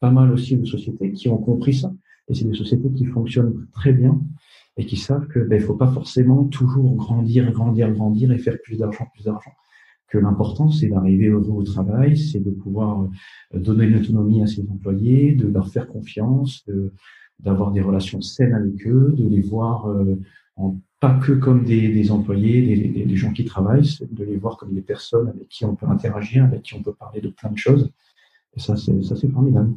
[0.00, 1.92] pas mal aussi de sociétés qui ont compris ça.
[2.28, 4.20] Et c'est des sociétés qui fonctionnent très bien
[4.76, 8.78] et qui savent que ben, faut pas forcément toujours grandir, grandir, grandir et faire plus
[8.78, 9.50] d'argent, plus d'argent.
[10.08, 13.08] Que l'important c'est d'arriver au, au travail, c'est de pouvoir
[13.54, 16.64] euh, donner une autonomie à ses employés, de leur faire confiance,
[17.40, 20.16] d'avoir des relations saines avec eux, de les voir euh,
[20.56, 24.82] en pas que comme des, employés, des, gens qui travaillent, de les voir comme des
[24.82, 27.92] personnes avec qui on peut interagir, avec qui on peut parler de plein de choses.
[28.56, 29.74] Et ça, c'est, c'est formidable.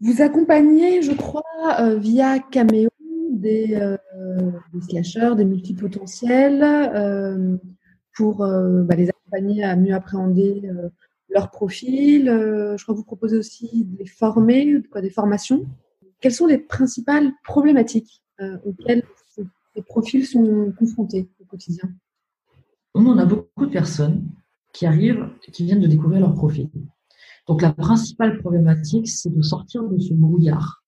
[0.00, 1.42] Vous accompagnez, je crois,
[1.80, 2.88] euh, via Cameo,
[3.38, 3.96] des, euh,
[4.72, 7.56] des slashers, des multipotentiels, euh,
[8.16, 10.62] pour euh, bah, les accompagner à mieux appréhender
[11.28, 12.26] leur profil.
[12.26, 15.66] je crois que vous proposez aussi de les former, des formations.
[16.20, 18.22] Quelles sont les principales problématiques
[18.64, 19.04] auxquelles
[19.78, 21.88] les profils sont confrontés au quotidien
[22.94, 24.28] On a beaucoup de personnes
[24.72, 26.68] qui arrivent, qui viennent de découvrir leur profil.
[27.46, 30.82] Donc la principale problématique, c'est de sortir de ce brouillard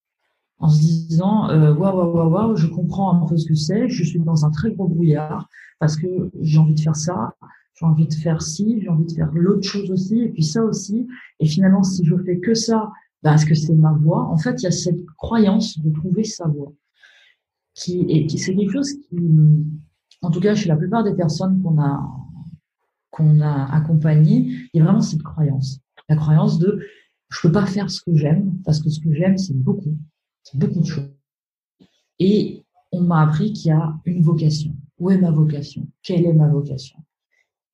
[0.58, 4.02] en se disant euh, waouh waouh waouh je comprends un peu ce que c'est, je
[4.02, 5.48] suis dans un très gros brouillard
[5.78, 6.08] parce que
[6.40, 7.34] j'ai envie de faire ça,
[7.76, 10.62] j'ai envie de faire ci, j'ai envie de faire l'autre chose aussi, et puis ça
[10.64, 11.06] aussi.
[11.38, 12.90] Et finalement, si je fais que ça,
[13.22, 16.24] ben, est-ce que c'est ma voix En fait, il y a cette croyance de trouver
[16.24, 16.72] sa voix
[17.80, 19.16] qui est, qui, c'est quelque chose qui,
[20.22, 22.00] en tout cas chez la plupart des personnes qu'on a,
[23.10, 25.80] qu'on a accompagnées, il y a vraiment cette croyance.
[26.08, 26.80] La croyance de
[27.30, 29.96] je peux pas faire ce que j'aime parce que ce que j'aime, c'est beaucoup.
[30.42, 31.10] C'est beaucoup de choses.
[32.18, 34.76] Et on m'a appris qu'il y a une vocation.
[34.98, 35.86] Où est ma vocation?
[36.02, 36.98] Quelle est ma vocation?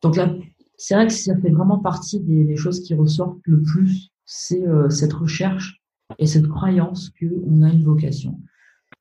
[0.02, 0.32] Donc là,
[0.76, 4.66] c'est vrai que ça fait vraiment partie des, des choses qui ressortent le plus, c'est
[4.68, 5.80] euh, cette recherche
[6.18, 8.38] et cette croyance qu'on a une vocation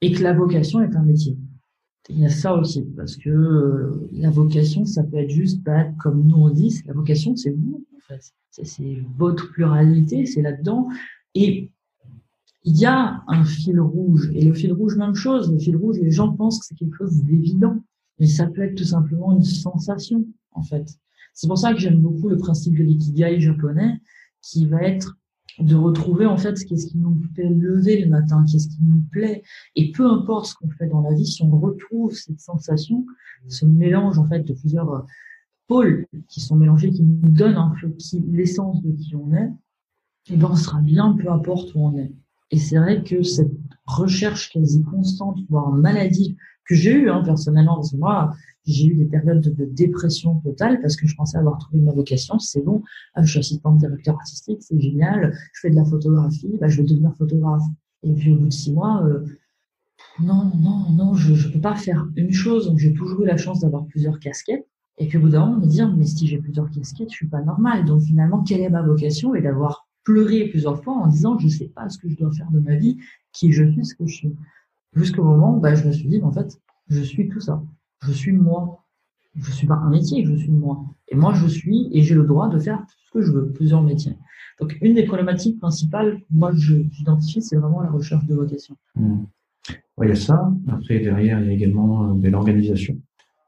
[0.01, 1.37] et que la vocation est un métier.
[2.09, 5.85] Il y a ça aussi, parce que euh, la vocation, ça peut être juste, bah,
[5.99, 8.31] comme nous on dit, la vocation, c'est vous, en fait.
[8.51, 10.87] C'est votre pluralité, c'est là-dedans.
[11.33, 11.71] Et
[12.63, 14.31] il y a un fil rouge.
[14.33, 15.51] Et le fil rouge, même chose.
[15.51, 17.83] Le fil rouge, les gens pensent que c'est quelque chose d'évident.
[18.19, 20.97] Mais ça peut être tout simplement une sensation, en fait.
[21.33, 23.99] C'est pour ça que j'aime beaucoup le principe de l'ikigai japonais,
[24.41, 25.17] qui va être
[25.59, 29.01] de retrouver en fait ce qu'est-ce qui nous fait lever le matin, qu'est-ce qui nous
[29.11, 29.43] plaît.
[29.75, 33.05] Et peu importe ce qu'on fait dans la vie, si on retrouve cette sensation,
[33.47, 35.05] ce mélange en fait de plusieurs
[35.67, 37.91] pôles qui sont mélangés, qui nous donnent un peu
[38.31, 39.51] l'essence de qui on est,
[40.27, 42.11] et eh ben on sera bien peu importe où on est.
[42.51, 43.51] Et c'est vrai que cette
[43.85, 46.35] recherche quasi constante, voire maladie,
[46.67, 48.33] que j'ai eue hein, personnellement, parce que moi,
[48.65, 52.39] j'ai eu des périodes de, dépression totale parce que je pensais avoir trouvé ma vocation.
[52.39, 52.81] C'est bon,
[53.13, 56.77] ah, je suis assistante directeur artistique, c'est génial, je fais de la photographie, bah, je
[56.77, 57.63] vais devenir photographe.
[58.03, 59.25] Et puis au bout de six mois, euh,
[60.19, 62.67] non, non, non, je ne peux pas faire une chose.
[62.67, 64.67] Donc j'ai toujours eu la chance d'avoir plusieurs casquettes.
[64.97, 67.27] Et puis au bout d'un moment, me dire, mais si j'ai plusieurs casquettes, je suis
[67.27, 67.85] pas normal.
[67.85, 69.35] Donc finalement, quelle est ma vocation?
[69.35, 72.49] Et d'avoir pleuré plusieurs fois en disant, je sais pas ce que je dois faire
[72.51, 72.97] de ma vie,
[73.33, 74.35] qui je suis, ce que je suis.
[74.93, 77.61] Jusqu'au moment où bah, je me suis dit, en fait, je suis tout ça.
[78.05, 78.85] Je suis moi.
[79.35, 80.85] Je suis pas un métier, je suis moi.
[81.09, 83.81] Et moi, je suis et j'ai le droit de faire ce que je veux, plusieurs
[83.81, 84.17] métiers.
[84.59, 88.77] Donc, une des problématiques principales, moi, j'identifie, c'est vraiment la recherche de vocation.
[88.95, 89.23] Mmh.
[90.03, 90.53] il y a ça.
[90.69, 92.97] Après, derrière, il y a également euh, l'organisation.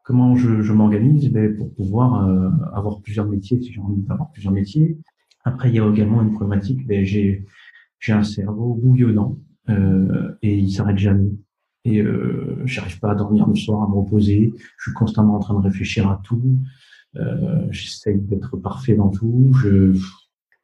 [0.03, 1.29] Comment je, m'organise?
[1.31, 4.97] Ben, Pour pouvoir euh, avoir plusieurs métiers, si j'ai envie d'avoir plusieurs métiers.
[5.45, 6.85] Après, il y a également une problématique.
[6.85, 7.45] Ben, j'ai
[8.09, 9.37] un cerveau bouillonnant
[9.69, 11.31] euh, et il s'arrête jamais
[11.87, 14.53] et euh, j'arrive pas à dormir le soir, à me reposer.
[14.77, 16.41] Je suis constamment en train de réfléchir à tout.
[17.15, 19.51] Euh, J'essaye d'être parfait dans tout.
[19.63, 19.99] Il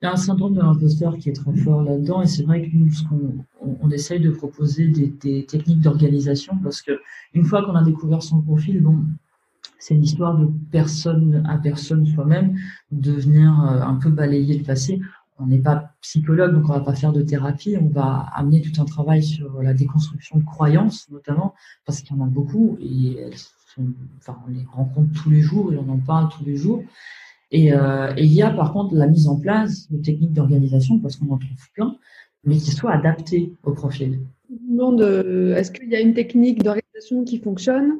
[0.01, 2.75] y a un syndrome de l'imposteur qui est très fort là-dedans, et c'est vrai que
[2.75, 2.91] nous,
[3.61, 6.99] on, on, essaye de proposer des, des techniques d'organisation parce que
[7.33, 8.99] une fois qu'on a découvert son profil, bon,
[9.79, 12.57] c'est une histoire de personne à personne soi-même,
[12.91, 14.99] de venir euh, un peu balayer le passé
[15.43, 17.75] on n'est pas psychologue, donc on va pas faire de thérapie.
[17.79, 21.53] On va amener tout un travail sur la déconstruction de croyances, notamment,
[21.85, 23.29] parce qu'il y en a beaucoup et
[24.19, 26.83] enfin, on les rencontre tous les jours et on en parle tous les jours.
[27.51, 31.17] Et, euh, il y a par contre la mise en place de techniques d'organisation, parce
[31.17, 31.95] qu'on en trouve plein,
[32.43, 34.21] mais qui soient adaptées au profil.
[34.49, 37.99] Est-ce qu'il y a une technique d'organisation qui fonctionne?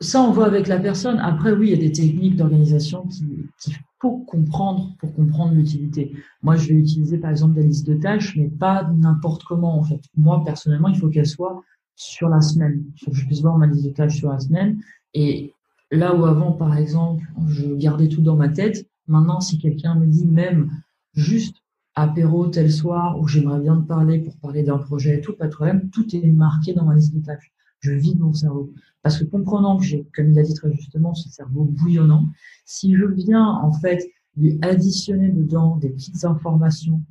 [0.00, 1.18] Ça, on voit avec la personne.
[1.18, 6.12] Après, oui, il y a des techniques d'organisation qu'il faut comprendre pour comprendre l'utilité.
[6.42, 9.82] Moi, je vais utiliser par exemple des listes de tâches, mais pas n'importe comment en
[9.82, 10.00] fait.
[10.16, 11.62] Moi, personnellement, il faut qu'elle soit
[11.96, 12.84] sur la semaine.
[13.04, 14.80] Que je puisse voir ma liste de tâches sur la semaine.
[15.14, 15.52] Et
[15.90, 20.06] là où avant, par exemple, je gardais tout dans ma tête, maintenant, si quelqu'un me
[20.06, 20.70] dit même
[21.14, 21.56] juste
[21.94, 25.46] apéro tel soir où j'aimerais bien te parler pour parler d'un projet et tout, pas
[25.46, 27.52] de problème, tout est marqué dans ma liste de tâches
[27.84, 28.72] je vide mon cerveau.
[29.02, 32.26] Parce que comprenant que j'ai, comme il a dit très justement, ce cerveau bouillonnant,
[32.64, 34.02] si je viens en fait
[34.36, 37.02] lui additionner dedans des petites informations,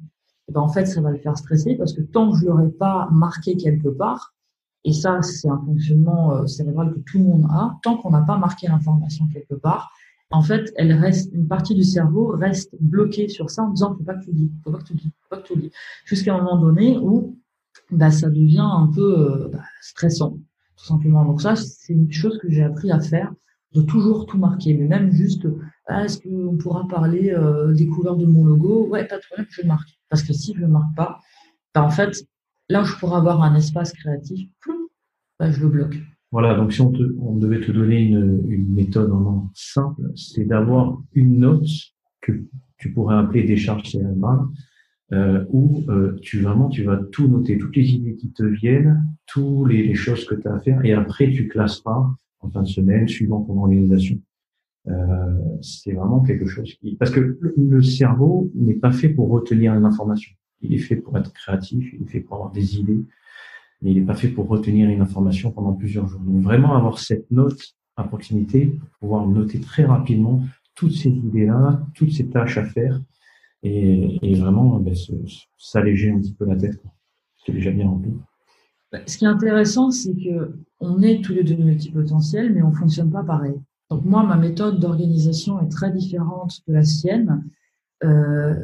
[0.47, 2.71] eh ben en fait ça va le faire stresser parce que tant que je l'aurais
[2.71, 4.33] pas marqué quelque part,
[4.83, 8.23] et ça c'est un fonctionnement euh, cérébral que tout le monde a, tant qu'on n'a
[8.23, 9.91] pas marqué l'information quelque part,
[10.31, 14.03] en fait, elle reste, une partie du cerveau reste bloquée sur ça en disant faut
[14.03, 15.71] pas que tu dis, faut pas que tu dis, faut pas que tu dis,
[16.05, 17.37] jusqu'à un moment donné où
[17.91, 20.39] bah, ça devient un peu euh, bah, stressant
[20.83, 21.25] simplement.
[21.25, 23.33] Donc ça, c'est une chose que j'ai appris à faire,
[23.73, 25.47] de toujours tout marquer, mais même juste,
[25.87, 28.87] ah, est-ce qu'on pourra parler euh, des couleurs de mon logo?
[28.87, 29.89] Ouais, pas de problème, je marque.
[30.09, 31.19] Parce que si je le marque pas,
[31.73, 32.25] bah, en fait,
[32.69, 34.47] là où je pourrais avoir un espace créatif,
[35.39, 35.97] bah, je le bloque.
[36.31, 37.03] Voilà, donc si on, te,
[37.39, 41.67] devait te donner une, méthode vraiment simple, c'est d'avoir une note
[42.21, 42.31] que
[42.77, 44.39] tu pourrais appeler décharge cérébrale,
[45.13, 49.05] euh, où euh, tu vraiment tu vas tout noter, toutes les idées qui te viennent,
[49.27, 52.67] toutes les, choses que tu as à faire, et après tu classeras en fin de
[52.67, 54.17] semaine suivant ton organisation.
[54.87, 54.93] Euh,
[55.61, 59.85] c'est vraiment quelque chose qui parce que le, cerveau n'est pas fait pour retenir une
[59.85, 60.33] information.
[60.61, 63.05] Il est fait pour être créatif, il est fait pour avoir des idées,
[63.83, 66.21] mais il n'est pas fait pour retenir une information pendant plusieurs jours.
[66.21, 70.41] Donc vraiment avoir cette note à proximité pour pouvoir noter très rapidement
[70.73, 72.99] toutes ces idées-là, toutes ces tâches à faire
[73.63, 74.93] et, vraiment ben,
[75.57, 76.81] s'alléger un petit peu la tête,
[77.45, 78.11] C'est déjà bien rempli.
[79.07, 83.09] Ce qui est intéressant, c'est que on est tous les deux multipotentiels, mais on fonctionne
[83.09, 83.55] pas pareil.
[83.89, 87.43] Donc moi, ma méthode d'organisation est très différente de la sienne.
[88.03, 88.61] Euh,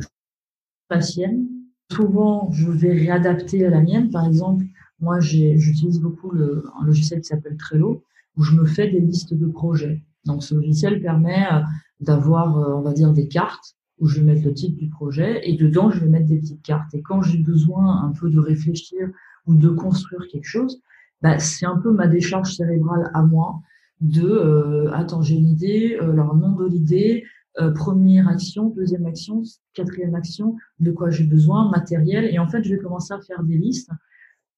[0.89, 1.47] la sienne.
[1.91, 4.09] Souvent, je vais réadapter à la mienne.
[4.11, 4.65] Par exemple,
[4.99, 8.03] moi, j'utilise beaucoup un logiciel qui s'appelle Trello,
[8.37, 10.03] où je me fais des listes de projets.
[10.25, 11.61] Donc, ce logiciel permet euh,
[12.01, 15.41] d'avoir, euh, on va dire, des cartes où je vais mettre le titre du projet
[15.43, 16.93] et dedans je vais mettre des petites cartes.
[16.93, 19.09] Et quand j'ai besoin un peu de réfléchir
[19.45, 20.81] ou de construire quelque chose,
[21.21, 23.61] bah, c'est un peu ma décharge cérébrale à moi
[24.01, 27.25] de euh, attends j'ai une idée, euh, alors nom de l'idée,
[27.59, 32.63] euh, première action, deuxième action, quatrième action, de quoi j'ai besoin, matériel, et en fait
[32.63, 33.89] je vais commencer à faire des listes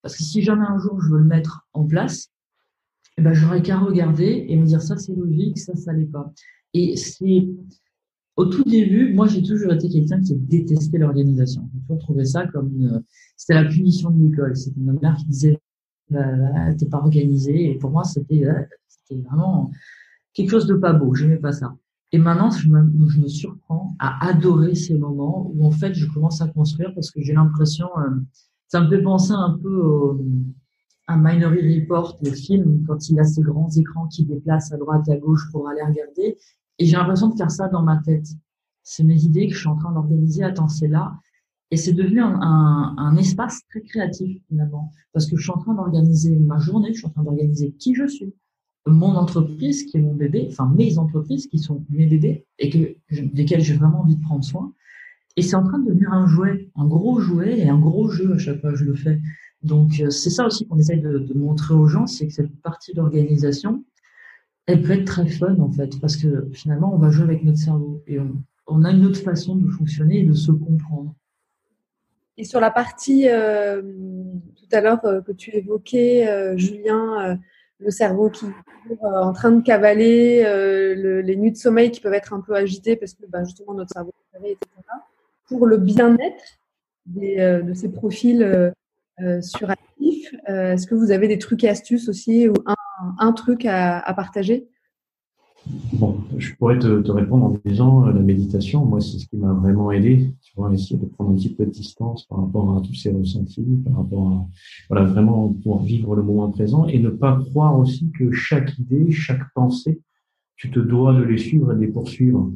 [0.03, 2.29] parce que si jamais un jour je veux le mettre en place,
[3.17, 6.31] eh ben j'aurais qu'à regarder et me dire ça c'est logique, ça ça l'est pas.
[6.73, 7.47] Et c'est
[8.41, 11.69] au tout début, moi, j'ai toujours été quelqu'un qui détestait l'organisation.
[11.73, 13.03] J'ai toujours trouvé ça comme
[13.37, 14.55] c'était la punition de l'école.
[14.55, 15.59] C'était ma mère qui disait,
[16.09, 17.71] bah, bah, t'es pas organisé.
[17.71, 19.71] Et pour moi, c'était, euh, c'était vraiment
[20.33, 21.13] quelque chose de pas beau.
[21.13, 21.75] J'aimais pas ça.
[22.11, 26.41] Et maintenant, je me, je surprends à adorer ces moments où en fait je commence
[26.41, 28.09] à construire parce que j'ai l'impression, euh,
[28.67, 30.17] ça me fait penser un peu
[31.07, 35.07] à Minority Report, le film, quand il a ces grands écrans qui déplacent à droite
[35.07, 36.37] et à gauche pour aller regarder.
[36.81, 38.25] Et j'ai l'impression de faire ça dans ma tête.
[38.81, 40.43] C'est mes idées que je suis en train d'organiser.
[40.43, 41.13] Attends, c'est là.
[41.69, 46.35] Et c'est devenu un, espace très créatif finalement, parce que je suis en train d'organiser
[46.35, 48.33] ma journée, je suis en train d'organiser qui je suis,
[48.87, 52.97] mon entreprise qui est mon bébé, enfin mes entreprises qui sont mes bébés et que
[53.33, 54.73] desquelles j'ai vraiment envie de prendre soin.
[55.37, 58.33] Et c'est en train de devenir un jouet, un gros jouet et un gros jeu
[58.33, 59.21] à chaque fois que je le fais.
[59.61, 62.93] Donc euh, c'est ça aussi qu'on essaye de, montrer aux gens, c'est que cette partie
[62.93, 63.85] d'organisation,
[64.67, 67.57] elle peut être très fun en fait, parce que finalement on va jouer avec notre
[67.57, 68.17] cerveau et
[68.67, 71.13] on, a une autre façon de fonctionner et de se comprendre.
[72.37, 77.37] Et sur la partie euh, tout à l'heure euh, que tu évoquais, euh, Julien,
[77.79, 82.13] le cerveau qui est en train de cavaler, le, les nuits de sommeil qui peuvent
[82.13, 84.67] être un peu agitées parce que bah, justement notre cerveau est etc.
[85.47, 86.59] Pour le bien-être
[87.07, 88.73] de ces profils
[89.41, 92.75] suractifs, est-ce que vous avez des trucs et astuces aussi ou un,
[93.19, 94.67] un truc à, partager?
[95.93, 99.53] Bon, je pourrais te, répondre en disant euh, la méditation, moi, c'est ce qui m'a
[99.53, 100.33] vraiment aidé.
[100.41, 103.11] Tu vois, essayer de prendre un petit peu de distance par rapport à tous ces
[103.11, 104.47] ressentis, par rapport à,
[104.89, 109.11] voilà, vraiment pouvoir vivre le moment présent et ne pas croire aussi que chaque idée,
[109.11, 110.01] chaque pensée,
[110.55, 112.51] tu te dois de les suivre et de les poursuivre.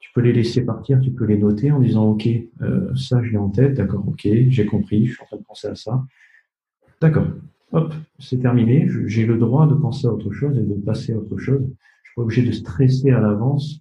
[0.00, 2.28] Tu peux les laisser partir, tu peux les noter en disant, OK,
[2.62, 5.44] euh, ça, je l'ai en tête, d'accord, OK, j'ai compris, je suis en train de
[5.44, 6.04] penser à ça.
[7.00, 7.26] D'accord,
[7.72, 11.18] hop, c'est terminé, j'ai le droit de penser à autre chose et de passer à
[11.18, 11.66] autre chose
[12.10, 13.80] suis pas obligé de stresser à l'avance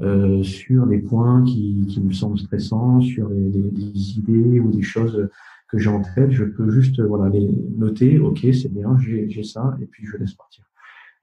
[0.00, 4.70] euh, sur des points qui, qui me semblent stressants, sur les, les, des idées ou
[4.70, 5.28] des choses
[5.68, 6.30] que j'ai en tête.
[6.30, 8.18] Je peux juste voilà les noter.
[8.18, 10.64] Ok, c'est bien, j'ai ça, et puis je laisse partir.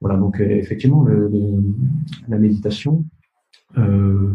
[0.00, 0.16] Voilà.
[0.16, 1.62] Donc euh, effectivement, le, le,
[2.28, 3.04] la méditation,
[3.76, 4.34] euh,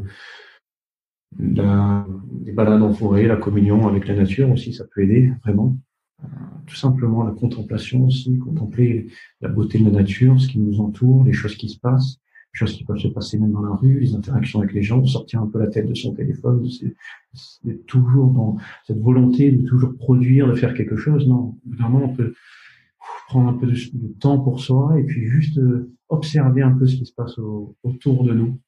[1.39, 2.05] la,
[2.45, 5.75] les balades en forêt, la communion avec la nature aussi, ça peut aider vraiment.
[6.23, 6.27] Euh,
[6.65, 9.07] tout simplement la contemplation aussi, contempler
[9.41, 12.19] la beauté de la nature, ce qui nous entoure, les choses qui se passent,
[12.53, 15.03] les choses qui peuvent se passer même dans la rue, les interactions avec les gens,
[15.05, 16.65] sortir un peu la tête de son téléphone,
[17.33, 21.27] c'est toujours dans cette volonté de toujours produire, de faire quelque chose.
[21.27, 22.33] Non, vraiment, on peut
[23.27, 26.95] prendre un peu de, temps pour soi et puis juste euh, observer un peu ce
[26.95, 27.37] qui se passe
[27.83, 28.59] autour de nous,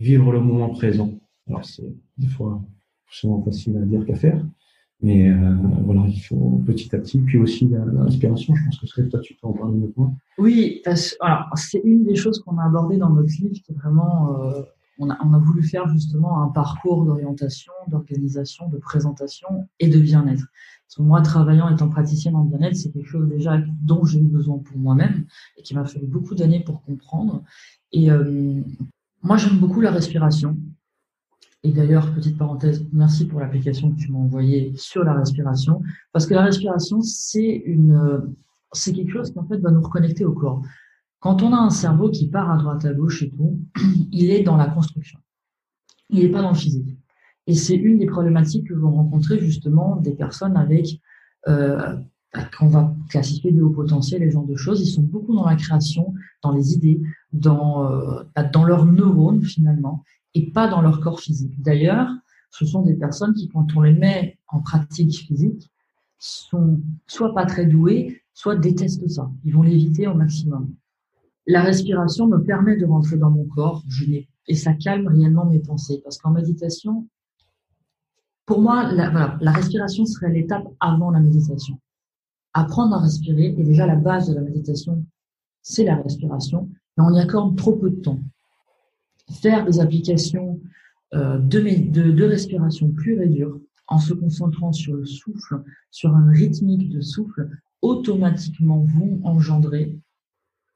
[0.00, 1.18] vivre le moment présent.
[1.46, 2.62] Alors c'est des fois
[3.10, 4.44] souvent facile à dire qu'à faire,
[5.00, 7.18] mais euh, voilà, il faut petit à petit.
[7.20, 10.12] Puis aussi l'inspiration, je pense que ce toi, tu peux en parler mieux que moi.
[10.38, 10.82] Oui,
[11.54, 14.42] c'est une des choses qu'on a abordé dans notre livre qui est vraiment.
[14.42, 14.62] Euh,
[15.00, 20.00] on, a, on a voulu faire justement un parcours d'orientation, d'organisation, de présentation et de
[20.00, 20.44] bien-être.
[20.88, 24.26] Parce que moi, travaillant étant praticienne en bien-être, c'est quelque chose déjà dont j'ai eu
[24.26, 27.44] besoin pour moi-même et qui m'a fallu beaucoup d'années pour comprendre.
[27.92, 28.60] Et euh,
[29.22, 30.56] moi, j'aime beaucoup la respiration.
[31.64, 36.26] Et d'ailleurs, petite parenthèse, merci pour l'application que tu m'as envoyée sur la respiration, parce
[36.26, 38.32] que la respiration, c'est une,
[38.72, 40.62] c'est quelque chose qui en fait va nous reconnecter au corps.
[41.20, 43.60] Quand on a un cerveau qui part à droite à gauche et tout,
[44.12, 45.18] il est dans la construction.
[46.10, 46.96] Il n'est pas dans le physique.
[47.46, 51.00] Et c'est une des problématiques que vont rencontrer justement des personnes avec
[51.48, 51.96] euh,
[52.56, 54.80] qu'on va classifier de haut potentiel, les genres de choses.
[54.80, 57.00] Ils sont beaucoup dans la création, dans les idées,
[57.32, 61.60] dans, euh, dans leurs neurones finalement et pas dans leur corps physique.
[61.60, 62.10] D'ailleurs,
[62.50, 65.70] ce sont des personnes qui, quand on les met en pratique physique,
[66.18, 69.30] sont soit pas très douées, soit détestent ça.
[69.44, 70.74] Ils vont l'éviter au maximum.
[71.46, 73.82] La respiration me permet de rentrer dans mon corps,
[74.48, 76.00] et ça calme réellement mes pensées.
[76.02, 77.06] Parce qu'en méditation,
[78.44, 81.78] pour moi, la, la respiration serait l'étape avant la méditation.
[82.54, 85.04] Apprendre à respirer est déjà la base de la méditation,
[85.62, 88.18] c'est la respiration, mais on y accorde trop peu de temps
[89.30, 90.60] faire des applications
[91.14, 96.90] euh, de, respiration pure et dure en se concentrant sur le souffle, sur un rythmique
[96.90, 97.48] de souffle,
[97.80, 99.96] automatiquement vont engendrer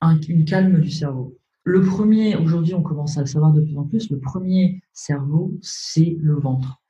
[0.01, 1.37] un, une calme du cerveau.
[1.65, 5.57] Le premier, aujourd'hui on commence à le savoir de plus en plus, le premier cerveau,
[5.61, 6.81] c'est le ventre.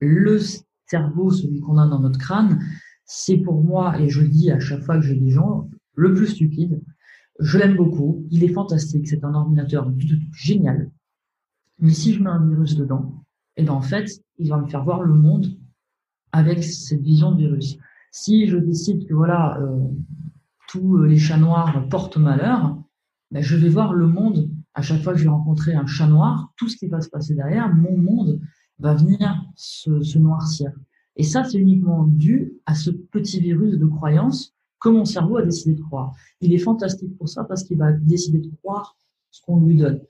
[0.00, 0.38] Le
[0.86, 2.60] cerveau, celui qu'on a dans notre crâne,
[3.04, 6.12] c'est pour moi, et je le dis à chaque fois que j'ai des gens, le
[6.12, 6.82] plus stupide,
[7.40, 9.92] je l'aime beaucoup, il est fantastique, c'est un ordinateur
[10.32, 10.90] génial.
[11.78, 13.24] Mais si je mets un virus dedans,
[13.56, 14.08] et eh ben en fait,
[14.38, 15.46] il va me faire voir le monde
[16.32, 17.76] avec cette vision de virus.
[18.10, 19.88] Si je décide que voilà, euh,
[20.68, 22.78] tous les chats noirs portent malheur,
[23.30, 26.06] ben je vais voir le monde à chaque fois que je vais rencontrer un chat
[26.06, 28.40] noir, tout ce qui va se passer derrière, mon monde
[28.78, 30.72] va venir se, se noircir.
[31.16, 35.42] Et ça, c'est uniquement dû à ce petit virus de croyance que mon cerveau a
[35.42, 36.12] décidé de croire.
[36.40, 38.96] Il est fantastique pour ça parce qu'il va décider de croire
[39.30, 40.00] ce qu'on lui donne.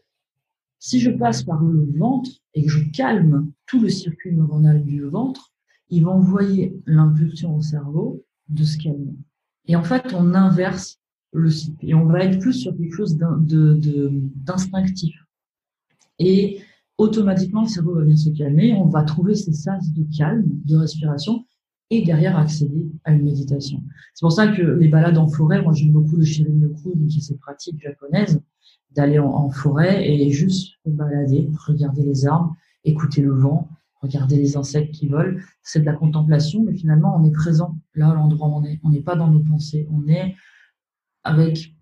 [0.79, 5.03] Si je passe par le ventre et que je calme tout le circuit neuronal du
[5.03, 5.53] ventre,
[5.91, 9.15] il va envoyer l'impulsion au cerveau de se calmer.
[9.67, 10.99] Et en fait, on inverse
[11.33, 15.15] le cycle et on va être plus sur quelque chose d'instinctif.
[16.19, 16.61] Et
[16.99, 20.77] automatiquement, le cerveau va venir se calmer, on va trouver ces sas de calme, de
[20.77, 21.45] respiration,
[21.93, 23.83] et derrière accéder à une méditation.
[24.15, 27.21] C'est pour ça que les balades en forêt, moi j'aime beaucoup le Shirin-yoku, qui est
[27.21, 28.41] cette pratique japonaise,
[28.93, 33.69] d'aller en, forêt et juste balader, regarder les arbres, écouter le vent,
[34.01, 35.39] regarder les insectes qui volent.
[35.63, 38.81] C'est de la contemplation, mais finalement on est présent là à l'endroit où on est.
[38.83, 40.35] On n'est pas dans nos pensées, on est
[41.25, 41.75] avec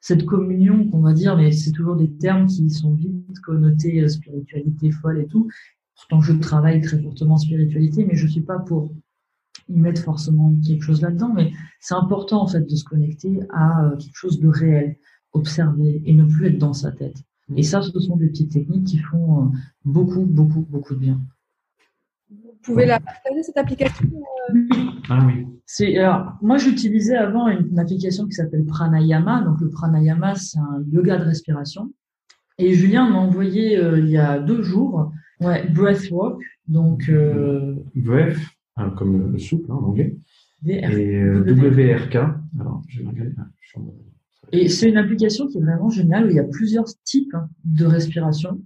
[0.00, 4.08] cette communion qu'on va dire, mais c'est toujours des termes qui sont vite connotés euh,
[4.08, 5.48] spiritualité folle et tout.
[5.96, 8.92] Pourtant, je travaille très fortement en spiritualité, mais je suis pas pour
[9.68, 11.32] y mettre forcément quelque chose là-dedans.
[11.34, 14.96] Mais c'est important en fait de se connecter à euh, quelque chose de réel,
[15.32, 17.16] observer et ne plus être dans sa tête.
[17.56, 19.48] Et ça, ce sont des petites techniques qui font euh,
[19.84, 21.20] beaucoup, beaucoup, beaucoup de bien.
[22.30, 24.06] Vous pouvez la partager cette application
[25.08, 25.46] Ah oui.
[25.64, 29.42] C'est alors moi j'utilisais avant une, application qui s'appelle Pranayama.
[29.42, 31.92] Donc le Pranayama c'est un yoga de respiration.
[32.58, 36.42] Et Julien m'a envoyé euh, il y a deux jours ouais, Breathwork.
[36.66, 38.38] Donc euh, Breath
[38.78, 40.16] hein, comme le souple hein, en anglais.
[40.66, 42.16] Et euh, WRK.
[42.58, 43.32] Alors je vais regarder.
[43.38, 43.80] Ah,
[44.50, 47.48] et c'est une application qui est vraiment géniale où il y a plusieurs types hein,
[47.64, 48.60] de respiration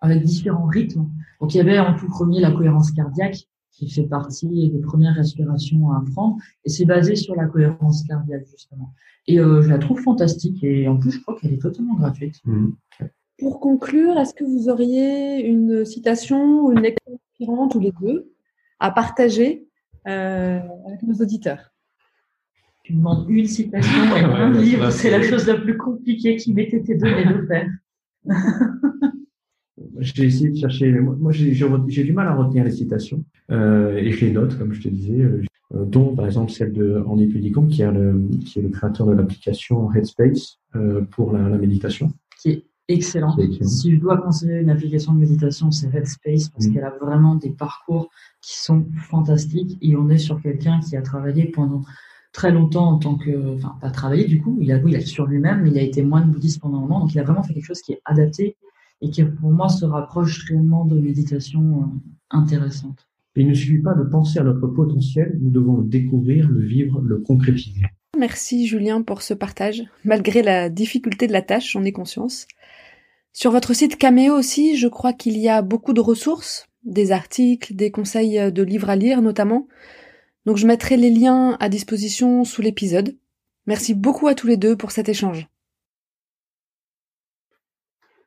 [0.00, 1.08] avec différents rythmes.
[1.40, 5.14] Donc il y avait en tout premier la cohérence cardiaque qui fait partie des premières
[5.14, 6.36] respirations à apprendre.
[6.64, 8.92] Et c'est basé sur la cohérence cardiaque, justement.
[9.26, 10.62] Et euh, je la trouve fantastique.
[10.62, 12.40] Et en plus, je crois qu'elle est totalement gratuite.
[12.44, 12.68] Mmh.
[13.38, 18.30] Pour conclure, est-ce que vous auriez une citation ou une lecture inspirante, ou les deux,
[18.80, 19.66] à partager
[20.08, 21.72] euh, avec nos auditeurs
[22.82, 26.64] Tu demandes une citation et un livre, c'est la chose la plus compliquée qui m'ait
[26.64, 27.68] été donnée de faire.
[30.00, 30.90] j'ai essayé de chercher.
[30.92, 34.82] Moi, j'ai du mal à retenir les citations euh, et je les note, comme je
[34.82, 38.62] te disais, euh, dont par exemple celle de Andy Pudicom, qui, est le, qui est
[38.62, 42.12] le créateur de l'application Headspace euh, pour la, la, méditation.
[42.40, 43.36] Qui est excellent.
[43.62, 46.72] Si je dois conseiller une application de méditation, c'est Headspace parce mm.
[46.72, 48.10] qu'elle a vraiment des parcours
[48.42, 51.82] qui sont fantastiques et on est sur quelqu'un qui a travaillé pendant
[52.32, 55.26] très longtemps en tant que, enfin pas travaillé du coup, il a, il a sur
[55.26, 57.54] lui-même, mais il a été moine bouddhiste pendant un moment, donc il a vraiment fait
[57.54, 58.56] quelque chose qui est adapté
[59.00, 61.86] et qui pour moi se rapproche réellement de méditation euh,
[62.30, 63.08] intéressante.
[63.36, 67.00] Il ne suffit pas de penser à notre potentiel, nous devons le découvrir, le vivre,
[67.00, 67.82] le concrétiser.
[68.18, 69.82] Merci Julien pour ce partage.
[70.04, 72.46] Malgré la difficulté de la tâche, j'en ai conscience.
[73.32, 77.74] Sur votre site Cameo aussi, je crois qu'il y a beaucoup de ressources, des articles,
[77.74, 79.66] des conseils de livres à lire notamment.
[80.46, 83.16] Donc je mettrai les liens à disposition sous l'épisode.
[83.66, 85.48] Merci beaucoup à tous les deux pour cet échange.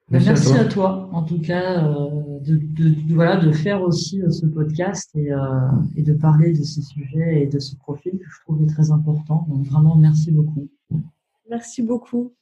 [0.09, 1.09] Merci, à, toi.
[1.11, 5.39] en tout cas, euh, de, de, voilà, de faire aussi euh, ce podcast et, euh,
[5.95, 9.47] et, de parler de ces sujets et de ce profil que je trouvais très important.
[9.49, 10.67] Donc vraiment, merci beaucoup.
[11.49, 12.33] Merci beaucoup.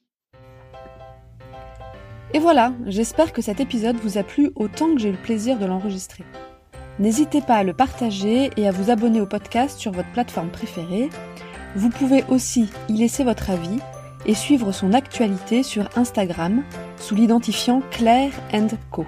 [2.34, 5.58] Et voilà, j'espère que cet épisode vous a plu autant que j'ai eu le plaisir
[5.58, 6.24] de l'enregistrer.
[6.98, 11.10] N'hésitez pas à le partager et à vous abonner au podcast sur votre plateforme préférée.
[11.76, 13.78] Vous pouvez aussi y laisser votre avis
[14.24, 16.62] et suivre son actualité sur Instagram
[16.96, 18.32] sous l'identifiant Claire
[18.90, 19.04] Co.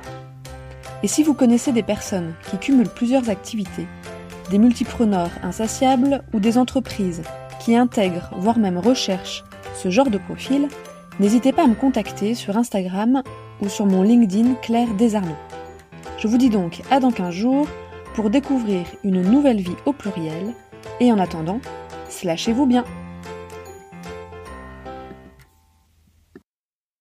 [1.02, 3.86] Et si vous connaissez des personnes qui cumulent plusieurs activités,
[4.50, 7.22] des multipreneurs insatiables ou des entreprises
[7.60, 9.44] qui intègrent, voire même recherchent
[9.74, 10.68] ce genre de profil,
[11.20, 13.22] n'hésitez pas à me contacter sur Instagram
[13.60, 15.36] ou sur mon LinkedIn Claire Desarnaux.
[16.18, 17.66] Je vous dis donc à dans 15 jours
[18.14, 20.54] pour découvrir une nouvelle vie au pluriel
[21.00, 21.60] et en attendant,
[22.08, 22.84] slashez-vous bien